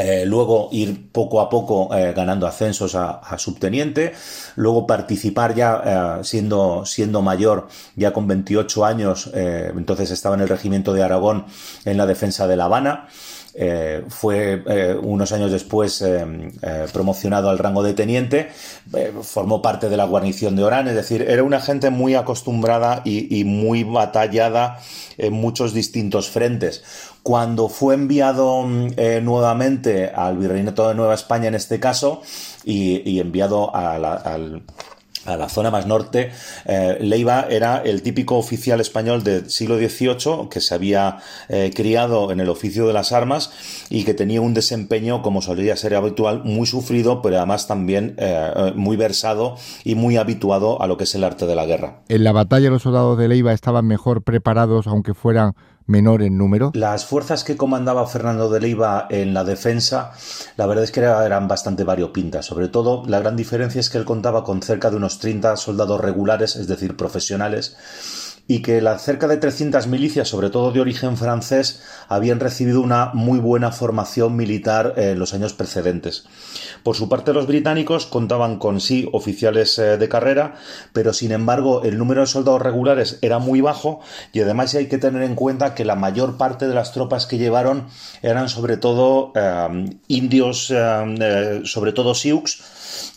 [0.00, 4.12] eh, luego ir poco a poco eh, ganando ascensos a, subteniente,
[4.54, 10.48] luego participar ya eh, siendo, siendo mayor, ya con 28 años, entonces estaba en el
[10.48, 11.46] regimiento de Aragón
[11.84, 13.08] en la defensa de La Habana.
[14.08, 14.62] Fue
[15.02, 16.04] unos años después
[16.92, 18.48] promocionado al rango de teniente,
[19.22, 23.44] formó parte de la guarnición de Orán, es decir, era una gente muy acostumbrada y
[23.44, 24.78] muy batallada
[25.18, 26.82] en muchos distintos frentes.
[27.22, 32.22] Cuando fue enviado mm, eh, nuevamente al Virreinato de Nueva España en este caso
[32.64, 34.62] y, enviado a la,
[35.48, 36.30] zona más norte,
[36.64, 41.18] eh, Leiva era el típico oficial español del siglo XVIII que se había
[41.48, 43.50] eh, criado en el oficio de las armas
[43.90, 48.16] y que tenía un desempeño, como solía ser habitual, muy sufrido, pero además también
[48.74, 52.00] muy versado y muy habituado a lo que es el arte de la guerra.
[52.08, 55.54] En la batalla los soldados de Leiva estaban mejor preparados, aunque fueran
[55.88, 56.70] menor en número?
[56.74, 60.12] Las fuerzas que comandaba Fernando de Leiva en la defensa,
[60.56, 62.46] la verdad es que eran bastante variopintas.
[62.46, 66.00] Sobre todo, la gran diferencia es que él contaba con cerca de unos 30 soldados
[66.00, 67.76] regulares, es decir, profesionales,
[68.50, 73.10] y que la cerca de 300 milicias, sobre todo de origen francés, habían recibido una
[73.12, 76.24] muy buena formación militar en los años precedentes.
[76.82, 80.54] Por su parte, los británicos contaban con sí oficiales eh, de carrera,
[80.94, 84.00] pero sin embargo el número de soldados regulares era muy bajo
[84.32, 87.36] y además hay que tener en cuenta que la mayor parte de las tropas que
[87.36, 87.88] llevaron
[88.22, 92.44] eran sobre todo eh, indios, eh, sobre todo sioux,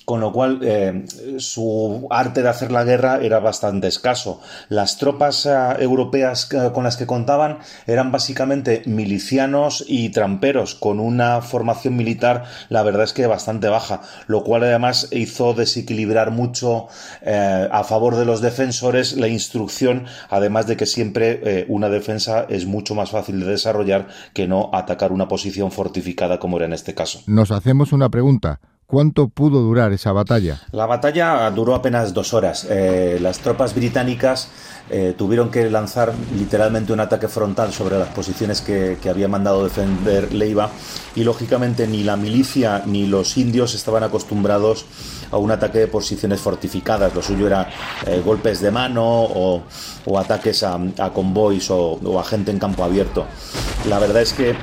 [0.05, 1.05] con lo cual eh,
[1.37, 4.41] su arte de hacer la guerra era bastante escaso.
[4.69, 10.99] Las tropas eh, europeas eh, con las que contaban eran básicamente milicianos y tramperos, con
[10.99, 16.87] una formación militar, la verdad es que bastante baja, lo cual además hizo desequilibrar mucho
[17.23, 22.95] a favor de los defensores la instrucción, además de que siempre una defensa es mucho
[22.95, 27.21] más fácil de desarrollar que no atacar una posición fortificada como era en este caso.
[27.27, 28.59] Nos hacemos una pregunta.
[28.91, 30.59] ¿Cuánto pudo durar esa batalla?
[30.73, 32.67] La batalla duró apenas dos horas.
[32.69, 34.49] Eh, las tropas británicas
[34.89, 40.33] eh, tuvieron que lanzar literalmente un ataque frontal sobre las posiciones que, había mandado defender
[40.33, 40.69] Leiva
[41.15, 44.85] y lógicamente ni la milicia ni los indios estaban acostumbrados
[45.31, 47.15] a un ataque de posiciones fortificadas.
[47.15, 47.69] Lo suyo era
[48.05, 49.63] eh, golpes de mano o,
[50.19, 50.77] ataques a,
[51.13, 53.25] convoys o, o a gente en campo abierto.
[53.87, 54.53] La verdad es que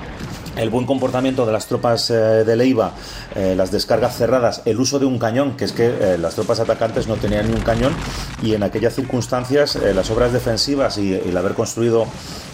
[0.59, 2.93] el buen comportamiento de las tropas eh, de Leiva,
[3.35, 6.61] eh, las descargas cerradas, el uso de un cañón, que es que eh, las tropas
[6.61, 7.95] atacantes no tenían ni un cañón
[8.43, 12.07] y en aquellas circunstancias las obras defensivas y el haber construido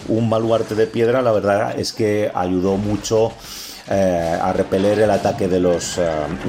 [0.07, 3.31] un baluarte de piedra, la verdad es que ayudó mucho
[3.87, 5.99] a repeler el ataque de los,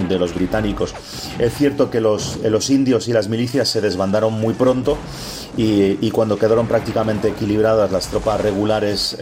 [0.08, 0.94] de los británicos.
[1.38, 4.96] Es cierto que los, los indios y las milicias se desbandaron muy pronto
[5.54, 9.18] y, cuando quedaron prácticamente equilibradas las tropas regulares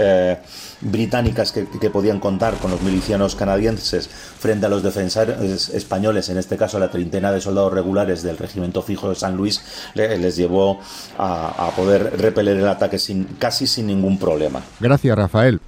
[0.85, 6.57] británicas que, podían contar con los milicianos canadienses frente a los defensores españoles, en este
[6.57, 9.61] caso la treintena de soldados regulares del regimiento fijo de San Luis,
[9.95, 10.81] les llevó
[11.19, 14.63] a, poder repeler el ataque sin, casi sin ningún problema.
[14.81, 15.61] Gracias, Rafael.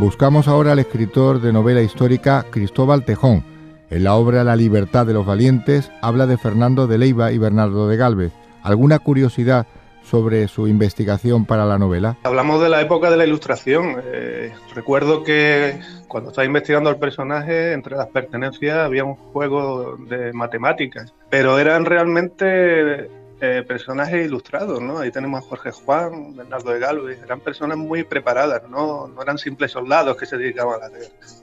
[0.00, 3.44] Buscamos ahora al escritor de novela histórica Cristóbal Tejón
[3.90, 7.88] en la obra La libertad de los valientes habla de Fernando de Leiva y Bernardo
[7.88, 8.32] de Galvez.
[8.62, 9.66] ¿Alguna curiosidad
[10.02, 12.16] sobre su investigación para la novela?
[12.22, 13.96] Hablamos de la época de la Ilustración.
[14.04, 15.78] Eh, recuerdo que
[16.08, 21.84] cuando estaba investigando al personaje, entre las pertenencias había un juego de matemáticas, pero eran
[21.84, 24.98] realmente eh, personajes ilustrados, ¿no?
[24.98, 29.38] Ahí tenemos a Jorge Juan, Bernardo de Galvez, eran personas muy preparadas, no, no eran
[29.38, 30.98] simples soldados que se dedicaban a la,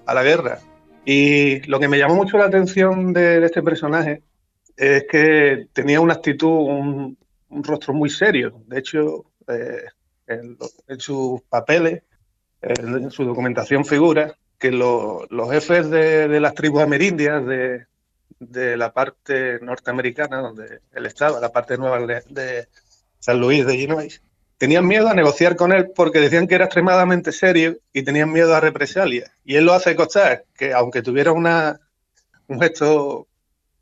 [0.05, 0.59] a la guerra.
[1.05, 4.23] Y lo que me llamó mucho la atención de, este personaje
[4.75, 7.17] es que tenía una actitud, un,
[7.49, 8.61] rostro muy serio.
[8.67, 9.85] De hecho, eh,
[10.27, 10.57] en,
[10.99, 12.03] sus papeles,
[12.61, 17.85] en, su documentación figura que los jefes de, las tribus amerindias de,
[18.77, 22.67] la parte norteamericana, donde él estaba, la parte nueva de, de
[23.19, 24.21] San Luis de Illinois,
[24.57, 28.55] tenían miedo a negociar con él porque decían que era extremadamente serio y tenían miedo
[28.55, 29.31] a represalias.
[29.43, 31.79] Y él lo hace costar, que aunque tuviera una,
[32.47, 33.27] un gesto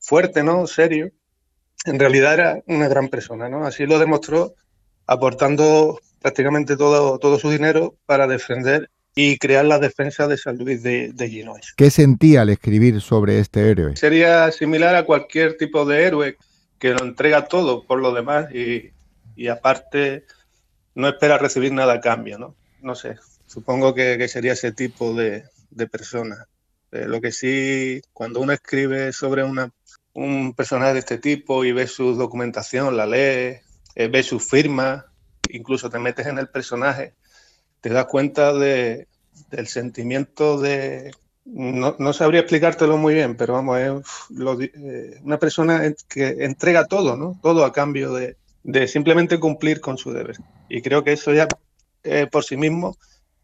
[0.04, 0.68] fuerte, ¿no?
[0.68, 1.12] Serio,
[1.86, 3.66] en realidad era una gran persona, ¿no?
[3.66, 4.54] Así lo demostró
[5.08, 10.84] aportando prácticamente todo, todo su dinero para defender y crear la defensa de San Luis
[10.84, 11.74] de, de Illinois.
[11.76, 13.96] ¿Qué sentía al escribir sobre este héroe?
[13.96, 16.38] Sería similar a cualquier tipo de héroe
[16.80, 18.92] que lo entrega todo por lo demás y,
[19.36, 20.26] y aparte
[20.96, 22.56] no espera recibir nada a cambio, ¿no?
[22.82, 25.46] No sé, supongo que, sería ese tipo de,
[25.92, 26.48] persona.
[26.92, 29.72] Eh, lo que sí, cuando uno escribe sobre una,
[30.14, 33.60] un personaje de este tipo y ve su documentación, la lee,
[33.96, 35.06] eh, ve su firma,
[35.50, 37.14] incluso te metes en el personaje,
[37.82, 39.08] te das cuenta de,
[39.50, 41.12] del sentimiento de...
[41.46, 43.92] No, sabría explicártelo muy bien, pero vamos, es
[44.76, 47.38] eh, una persona que entrega todo, ¿no?
[47.42, 50.38] Todo a cambio de, de simplemente cumplir con su deber.
[50.70, 51.48] Y creo que eso ya
[52.04, 52.98] eh, por sí mismo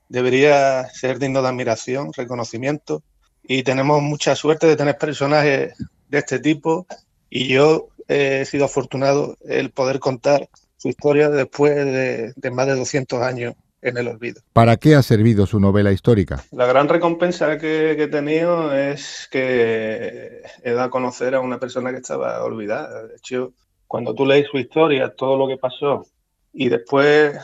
[0.07, 3.03] debería ser digno de admiración, reconocimiento.
[3.43, 5.73] Y tenemos mucha suerte de tener personajes
[6.09, 6.85] de este tipo.
[7.29, 13.21] Y yo he sido afortunado el poder contar su historia después de, más de 200
[13.21, 14.41] años en el olvido.
[14.53, 16.43] ¿Para qué ha servido su novela histórica?
[16.51, 21.59] La gran recompensa que, que, he tenido es que he dado a conocer a una
[21.59, 23.07] persona que estaba olvidada.
[23.07, 23.53] De hecho,
[23.87, 26.05] cuando tú lees su historia, todo lo que pasó,
[26.53, 27.37] y después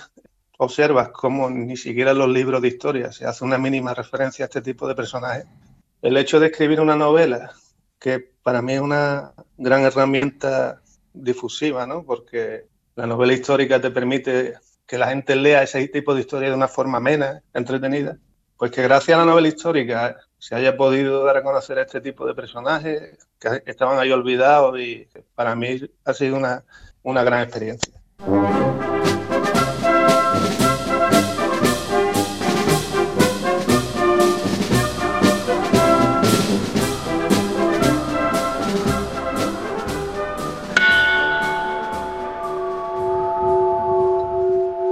[0.58, 4.48] observas cómo ni siquiera en los libros de historia se hace una mínima referencia a
[4.48, 5.46] este tipo de personajes,
[6.02, 7.52] el hecho de escribir una novela,
[8.00, 10.82] que para mí es una gran herramienta
[11.14, 12.04] difusiva, ¿no?
[12.04, 12.66] porque
[12.96, 16.68] la novela histórica te permite que la gente lea ese tipo de historia de una
[16.68, 18.18] forma amena, entretenida,
[18.58, 22.02] pues que gracias a la novela histórica se haya podido dar a conocer a este
[22.02, 26.64] tipo de personajes que estaban ahí olvidados y para mí ha sido una,
[27.04, 27.94] una gran experiencia.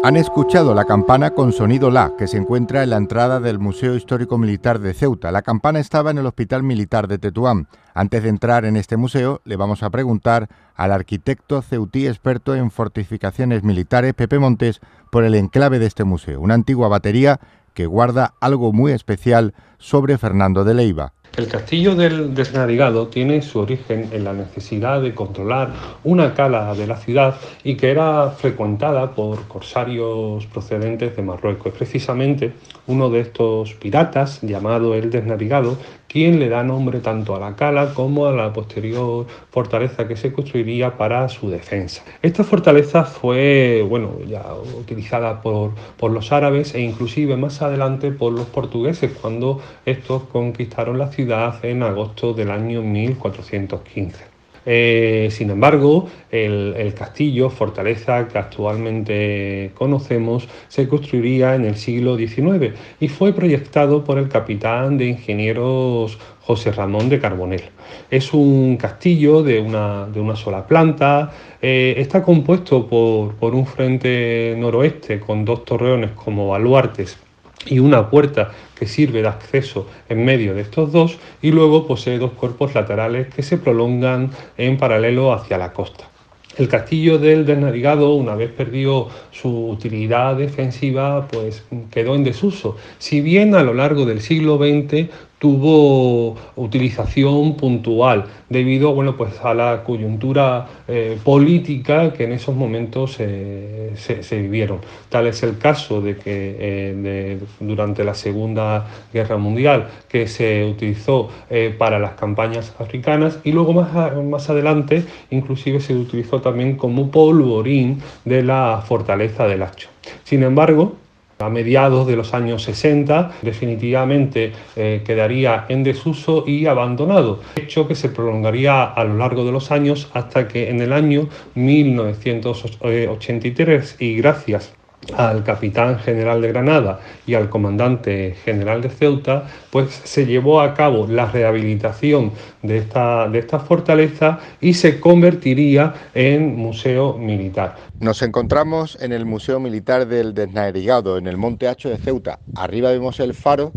[0.06, 3.96] Han escuchado la campana con sonido La, que se encuentra en la entrada del Museo
[3.96, 5.32] Histórico Militar de Ceuta.
[5.32, 7.70] La campana estaba en el Hospital Militar de Tetuán.
[7.94, 12.70] Antes de entrar en este museo, le vamos a preguntar al arquitecto ceutí experto en
[12.70, 17.40] fortificaciones militares, Pepe Montes, por el enclave de este museo, una antigua batería
[17.74, 21.14] que guarda algo muy especial sobre Fernando de Leiva.
[21.36, 25.72] El castillo del Desnarigado tiene su origen en la necesidad de controlar
[26.04, 31.74] una cala de la ciudad y que era frecuentada por corsarios procedentes de Marruecos.
[31.74, 32.54] precisamente
[32.86, 35.78] uno de estos piratas, llamado el Desnarigado,
[36.08, 40.32] quien le da nombre tanto a la cala como a la posterior fortaleza que se
[40.32, 42.04] construiría para su defensa.
[42.22, 44.46] Esta fortaleza fue bueno, ya
[44.78, 51.00] utilizada por, por los árabes e inclusive más adelante por los portugueses cuando estos conquistaron
[51.00, 51.23] la ciudad
[51.64, 54.34] en agosto del año 1415.
[54.66, 62.74] Eh, sin embargo, el, castillo, fortaleza que actualmente conocemos, se construiría en el siglo XIX
[63.00, 67.64] y fue proyectado por el capitán de ingenieros José Ramón de Carbonell.
[68.10, 73.66] Es un castillo de una, de una sola planta, eh, está compuesto por, por un
[73.66, 77.18] frente noroeste con dos torreones como baluartes
[77.66, 82.18] y una puerta que sirve de acceso en medio de estos dos y luego posee
[82.18, 86.10] dos cuerpos laterales que se prolongan en paralelo hacia la costa.
[86.56, 92.78] El castillo del Desnarigado, una vez perdió su utilidad defensiva, pues quedó en desuso.
[93.00, 95.10] Si bien a lo largo del siglo XX
[95.44, 103.16] tuvo utilización puntual debido bueno, pues a la coyuntura eh, política que en esos momentos
[103.16, 103.92] se,
[104.32, 104.80] vivieron.
[105.10, 111.28] Tal es el caso de que eh, durante la Segunda Guerra Mundial que se utilizó
[111.50, 117.12] eh, para las campañas africanas y luego más, más adelante inclusive se utilizó también como
[117.12, 119.90] polvorín de la fortaleza del Hacho.
[120.24, 121.03] Sin embargo,
[121.46, 127.94] a mediados de los años 60 definitivamente eh, quedaría en desuso y abandonado, hecho que
[127.96, 134.16] se prolongaría a lo largo de los años hasta que en el año 1983 y
[134.18, 134.74] gracias
[135.16, 140.74] al capitán general de Granada y al comandante general de Ceuta, pues se llevó a
[140.74, 142.32] cabo la rehabilitación
[142.62, 147.76] de esta, de esta fortaleza y se convertiría en museo militar.
[148.00, 152.40] Nos encontramos en el Museo Militar del Desnaerigado, en el Monte Hacho de Ceuta.
[152.56, 153.72] Arriba vemos el faro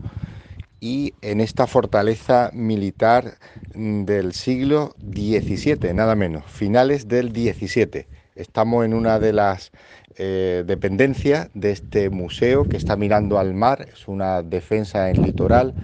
[0.80, 3.38] y en esta fortaleza militar
[3.74, 8.06] del siglo XVII, nada menos, finales del XVII.
[8.36, 9.72] Estamos en una de las
[10.16, 15.74] eh, dependencia de este museo que está mirando al mar, es una defensa en litoral,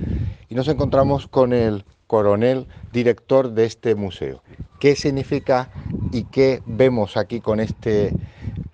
[0.49, 4.43] y nos encontramos con el coronel director de este museo.
[4.81, 5.71] ¿Qué significa
[6.13, 8.13] y qué vemos aquí con este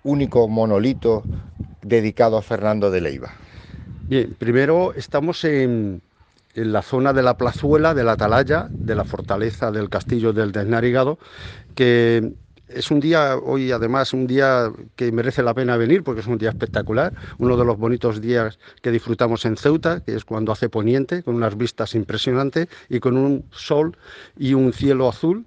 [0.03, 1.23] único monolito
[1.81, 3.31] dedicado a Fernando de Leiva?
[4.09, 6.01] Bien, primero estamos en,
[6.53, 10.51] en la zona de la plazuela de la atalaya de la fortaleza del castillo del
[10.51, 11.17] Desnarigado,
[11.75, 12.33] que
[12.69, 16.37] es un día, hoy además, un día que merece la pena venir porque es un
[16.37, 20.69] día espectacular, uno de los bonitos días que disfrutamos en Ceuta, que es cuando hace
[20.69, 23.97] poniente, con unas vistas impresionantes y con un sol
[24.37, 25.45] y un cielo azul.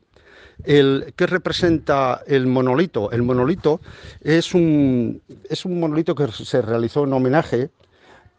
[0.65, 3.11] El, ¿Qué representa el monolito?
[3.11, 3.81] El monolito
[4.21, 7.71] es un, es un monolito que se realizó en homenaje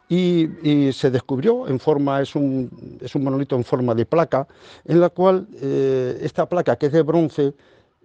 [0.09, 4.47] y, se descubrió en forma, es un, es un monolito en forma de placa,
[4.85, 7.53] en la cual eh, esta placa que es de bronce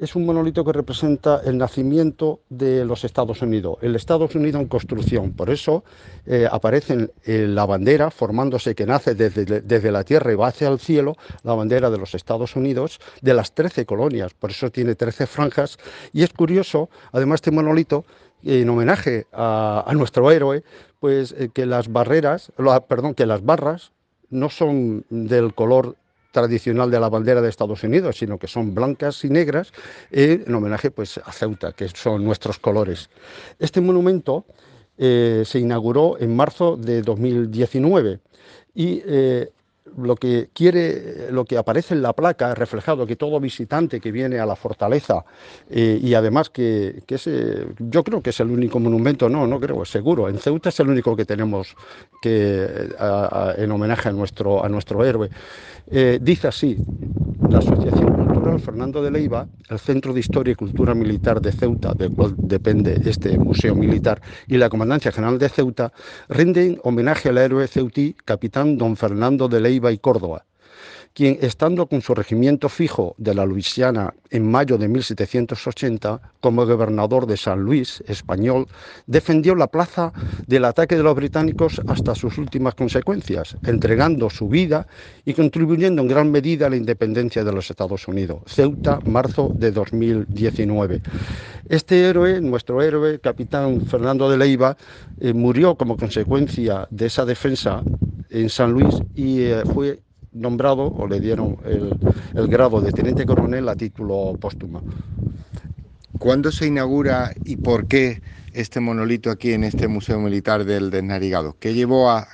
[0.00, 4.68] es un monolito que representa el nacimiento de los Estados Unidos, el Estados Unidos en
[4.68, 5.32] construcción.
[5.32, 5.84] Por eso
[6.26, 10.78] eh, aparece en la bandera, formándose que nace desde, la tierra y va hacia el
[10.78, 14.34] cielo, la bandera de los Estados Unidos, de las 13 colonias.
[14.34, 15.78] Por eso tiene 13 franjas.
[16.12, 18.04] Y es curioso, además, este monolito,
[18.44, 20.62] en homenaje a, nuestro héroe,
[21.00, 22.52] pues eh, que las barreras,
[22.88, 23.90] perdón, que las barras
[24.30, 25.96] no son del color
[26.30, 29.72] tradicional de la bandera de Estados Unidos, sino que son blancas y negras,
[30.10, 33.08] en homenaje pues, a Ceuta, que son nuestros colores.
[33.58, 34.44] Este monumento
[35.00, 38.18] eh, se inauguró en marzo de 2019
[38.74, 39.48] y eh,
[39.96, 44.40] lo que quiere, lo que aparece en la placa, reflejado que todo visitante que viene
[44.40, 45.24] a la fortaleza
[45.70, 47.16] eh, y además que, que
[47.78, 50.80] yo creo que es el único monumento, no, no creo, es seguro, en Ceuta es
[50.80, 51.76] el único que tenemos
[52.20, 52.88] que
[53.56, 55.30] en homenaje a nuestro, a nuestro héroe.
[55.90, 56.76] Eh, dice así,
[57.48, 61.94] la Asociación Cultural Fernando de Leiva, el Centro de Historia y Cultura Militar de Ceuta,
[61.94, 65.92] del cual depende este Museo Militar, y la Comandancia General de Ceuta,
[66.28, 70.44] rinden homenaje al héroe ceutí, capitán don Fernando de Leiva y Córdoba,
[71.18, 77.26] quien, estando con su regimiento fijo de la Luisiana en mayo de 1780, como gobernador
[77.26, 78.68] de San Luis, español,
[79.08, 80.12] defendió la plaza
[80.46, 84.86] del ataque de los británicos hasta sus últimas consecuencias, entregando su vida
[85.24, 88.42] y contribuyendo en gran medida a la independencia de los Estados Unidos.
[88.46, 91.02] Ceuta, marzo de 2019.
[91.68, 94.76] Este héroe, nuestro héroe, capitán Fernando de Leiva,
[95.18, 97.82] eh, murió como consecuencia de esa defensa
[98.30, 99.98] en San Luis y eh, fue
[100.32, 104.82] nombrado o le dieron el, grado de teniente coronel a título póstumo.
[106.18, 108.20] ¿Cuándo se inaugura y por qué
[108.52, 111.56] este monolito aquí en este Museo Militar del Desnarigado?
[111.60, 112.26] ¿Qué llevó a,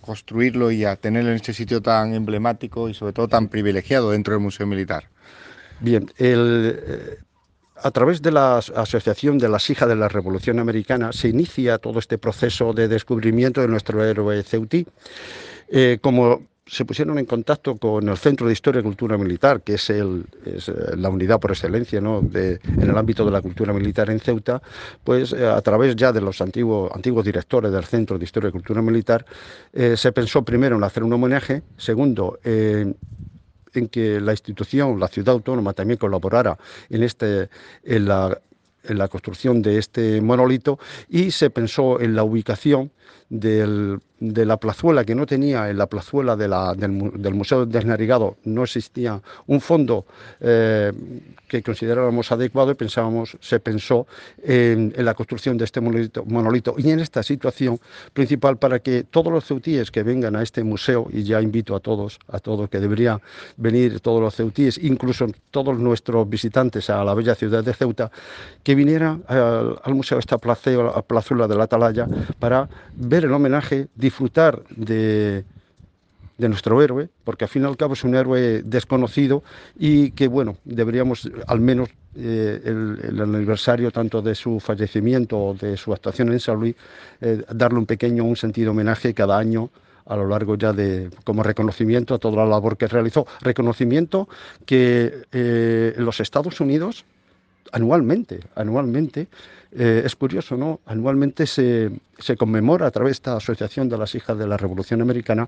[0.00, 4.34] construirlo y a tenerlo en este sitio tan emblemático y sobre todo tan privilegiado dentro
[4.34, 5.04] del Museo Militar?
[5.80, 7.18] Bien, eh,
[7.82, 11.98] a través de la Asociación de las Hijas de la Revolución Americana se inicia todo
[11.98, 14.86] este proceso de descubrimiento de nuestro héroe Ceutí.
[15.68, 19.74] Eh, como se pusieron en contacto con el Centro de Historia y Cultura Militar, que
[19.74, 20.02] es, eh,
[20.96, 24.60] la unidad por excelencia en el ámbito de la cultura militar en Ceuta,
[25.02, 28.82] pues eh, a través ya de los antiguos, directores del Centro de Historia y Cultura
[28.82, 29.24] Militar,
[29.72, 32.94] eh, se pensó primero en hacer un homenaje, segundo, en
[33.90, 36.58] que la institución, la ciudad autónoma también colaborara
[36.90, 37.48] este,
[37.84, 38.38] en la
[38.84, 42.90] en la construcción de este monolito y se pensó en la ubicación
[43.28, 48.64] del, de la plazuela que no tenía, en la plazuela del, Museo del Desnarigado no
[48.64, 50.06] existía un fondo
[50.40, 50.92] eh,
[51.46, 54.06] que considerábamos adecuado y pensábamos, se pensó
[54.42, 57.80] en, la construcción de este monolito, y en esta situación
[58.12, 61.80] principal para que todos los ceutíes que vengan a este museo, y ya invito a
[61.80, 63.20] todos, a todos que deberían
[63.56, 68.10] venir todos los ceutíes, incluso todos nuestros visitantes a la bella ciudad de Ceuta,
[68.62, 72.06] que vinieran al, museo, a esta plazuela de la Atalaya,
[72.38, 75.44] para ver el homenaje, disfrutar de,
[76.38, 79.42] de nuestro héroe, porque al fin y al cabo es un héroe desconocido
[79.78, 85.76] y que, bueno, deberíamos al menos eh, el, aniversario tanto de su fallecimiento o de
[85.76, 86.74] su actuación en San Luis,
[87.20, 89.70] eh, darle un pequeño, un sentido homenaje cada año
[90.06, 94.26] a lo largo ya de como reconocimiento a toda la labor que realizó, reconocimiento
[94.64, 97.04] que eh, los Estados Unidos
[97.72, 99.28] anualmente, anualmente
[99.70, 100.80] eh, es curioso, ¿no?
[100.86, 101.90] Anualmente se,
[102.38, 105.46] conmemora a través de esta Asociación de las Hijas de la Revolución Americana,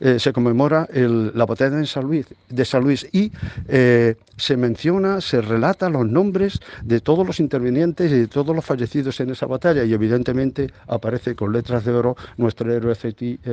[0.00, 3.32] eh, se conmemora la batalla de San Luis, de San Luis y
[3.68, 8.64] eh, se menciona, se relata los nombres de todos los intervinientes y de todos los
[8.64, 12.94] fallecidos en esa batalla y evidentemente aparece con letras de oro nuestro héroe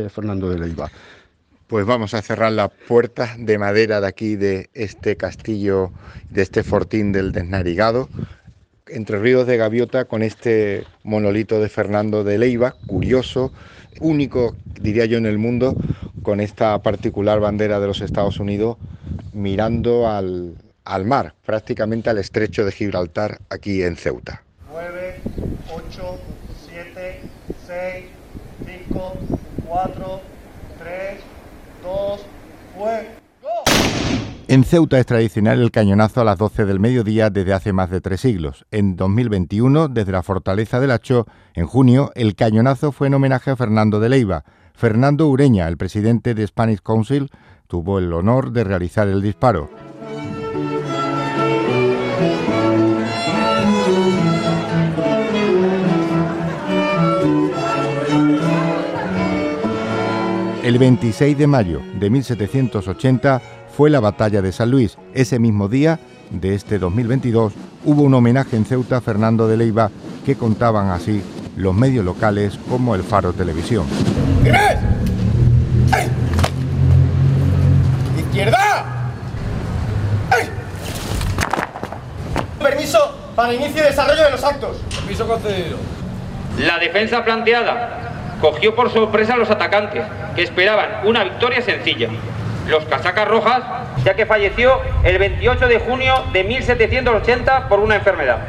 [0.09, 0.91] Fernando de Leiva.
[1.72, 5.91] Pues vamos a cerrar la puerta de madera de aquí de este castillo,
[6.30, 8.09] de este fortín del Desnarigado
[8.88, 13.53] entre ríos de gaviota con este monolito de Fernando de Leiva, curioso,
[14.01, 15.78] único, diría yo, en el mundo,
[16.24, 18.76] con esta particular bandera de los Estados Unidos
[19.32, 24.43] mirando al, al mar, prácticamente al estrecho de Gibraltar, aquí en Ceuta.
[24.74, 25.15] 9,
[25.74, 26.19] 8,
[26.69, 27.19] 7,
[27.65, 28.05] 6,
[28.89, 29.13] 5,
[29.69, 30.20] 4, 3, 2, fue.
[34.47, 38.01] En Ceuta es tradicional el cañonazo a las 12 del mediodía desde hace más de
[38.01, 38.65] tres siglos.
[38.69, 43.55] En 2021, desde la fortaleza del Hacho, en junio, el cañonazo fue en homenaje a
[43.55, 44.43] Fernando de Leiva.
[44.73, 47.29] Fernando Ureña, el presidente de Spanish Council,
[47.67, 49.69] tuvo el honor de realizar el disparo.
[60.64, 63.41] El 26 de mayo de 1780
[63.76, 64.95] fue la batalla de San Luis.
[65.16, 65.99] Ese mismo día
[66.30, 67.53] de este 2022
[67.84, 69.89] hubo un homenaje en Ceuta a Fernando de Leiva
[70.24, 71.24] que contaban así
[71.57, 73.88] los medios locales como el Faro Televisión.
[78.20, 78.86] ¡Izquierda!
[82.59, 82.99] Permiso
[83.36, 84.78] para inicio y desarrollo de los actos.
[84.95, 85.78] Permiso concedido.
[86.59, 90.03] La defensa planteada cogió por sorpresa a los atacantes,
[90.35, 92.09] que esperaban una victoria sencilla
[92.67, 93.61] los casacas rojas,
[94.03, 98.47] ya que falleció el 28 de junio de 1780 por una enfermedad.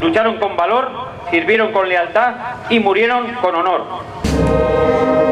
[0.00, 0.90] Lucharon con valor,
[1.30, 2.34] sirvieron con lealtad
[2.70, 5.25] y murieron con honor.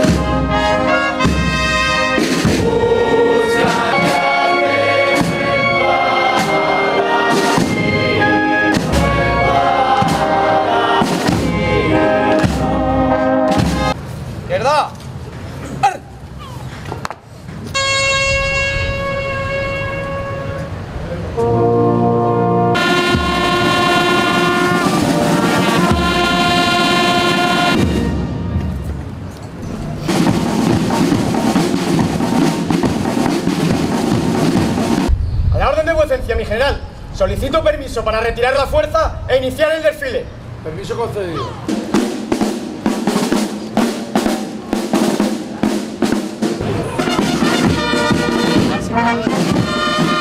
[36.44, 36.80] Mi general.
[37.14, 40.24] Solicito permiso para retirar la fuerza e iniciar el desfile.
[40.62, 41.48] Permiso concedido.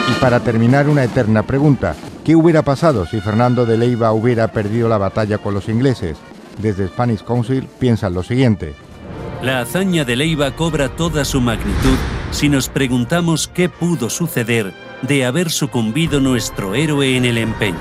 [0.10, 1.96] Y para terminar, una eterna pregunta.
[2.24, 6.18] ¿Qué hubiera pasado si Fernando de Leiva hubiera perdido la batalla con los ingleses?
[6.60, 8.76] Desde Spanish Council piensan lo siguiente.
[9.42, 11.98] La hazaña de Leiva cobra toda su magnitud
[12.32, 14.74] si nos preguntamos qué pudo suceder
[15.04, 17.78] de haber sucumbido nuestro héroe en el empeño.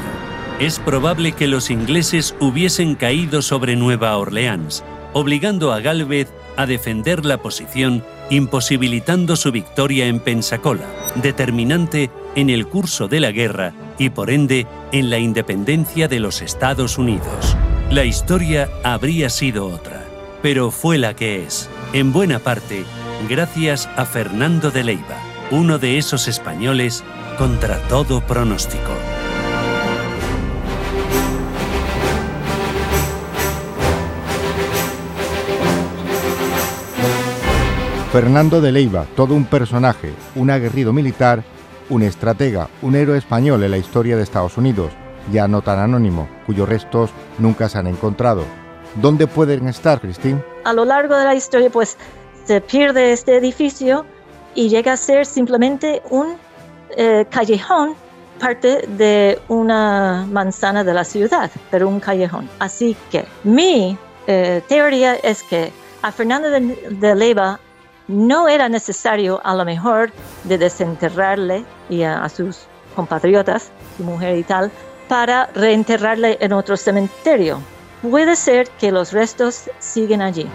[0.59, 7.25] Es probable que los ingleses hubiesen caído sobre Nueva Orleans, obligando a Galvez a defender
[7.25, 10.85] la posición, imposibilitando su victoria en Pensacola,
[11.17, 16.43] determinante en el curso de la guerra y por ende en la independencia de los
[16.43, 17.57] Estados Unidos.
[17.91, 20.05] La historia habría sido otra,
[20.43, 22.85] pero fue la que es, en buena parte,
[23.29, 27.05] gracias a Fernando de Leiva, uno de esos españoles
[27.37, 28.91] contra todo pronóstico.
[38.11, 41.45] Fernando de Leiva, todo un personaje, un aguerrido militar,
[41.91, 44.93] un estratega, un héroe español en la historia de Estados Unidos,
[45.31, 48.45] ya no tan anónimo, cuyos restos nunca se han encontrado.
[48.95, 50.43] ¿Dónde pueden estar, Cristín?
[50.65, 51.99] A lo largo de la historia, pues
[52.47, 54.07] se pierde este edificio
[54.55, 56.37] y llega a ser simplemente un
[56.97, 57.95] eh, callejón,
[58.39, 62.49] parte de una manzana de la ciudad, pero un callejón.
[62.59, 63.97] Así que mi
[64.27, 65.73] eh, teoría es que
[66.03, 67.61] a Fernando de, de Leiva
[68.09, 70.11] no era necesario a lo mejor
[70.45, 74.71] de desenterrarle y a, sus compatriotas, su mujer y tal,
[75.09, 77.61] para reenterrarle en otro cementerio.
[78.03, 80.47] Puede ser que los restos siguen allí.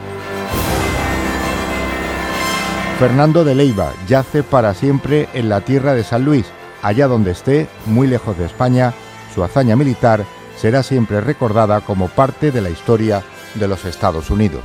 [2.99, 6.47] Fernando de Leiva yace para siempre en la tierra de San Luis,
[6.81, 8.91] allá donde esté, muy lejos de España,
[9.35, 10.25] su hazaña militar
[10.55, 13.21] será siempre recordada como parte de la historia
[13.53, 14.63] de los Estados Unidos.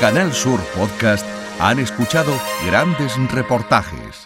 [0.00, 1.26] Canal Sur Podcast
[1.58, 2.32] han escuchado
[2.66, 4.25] grandes reportajes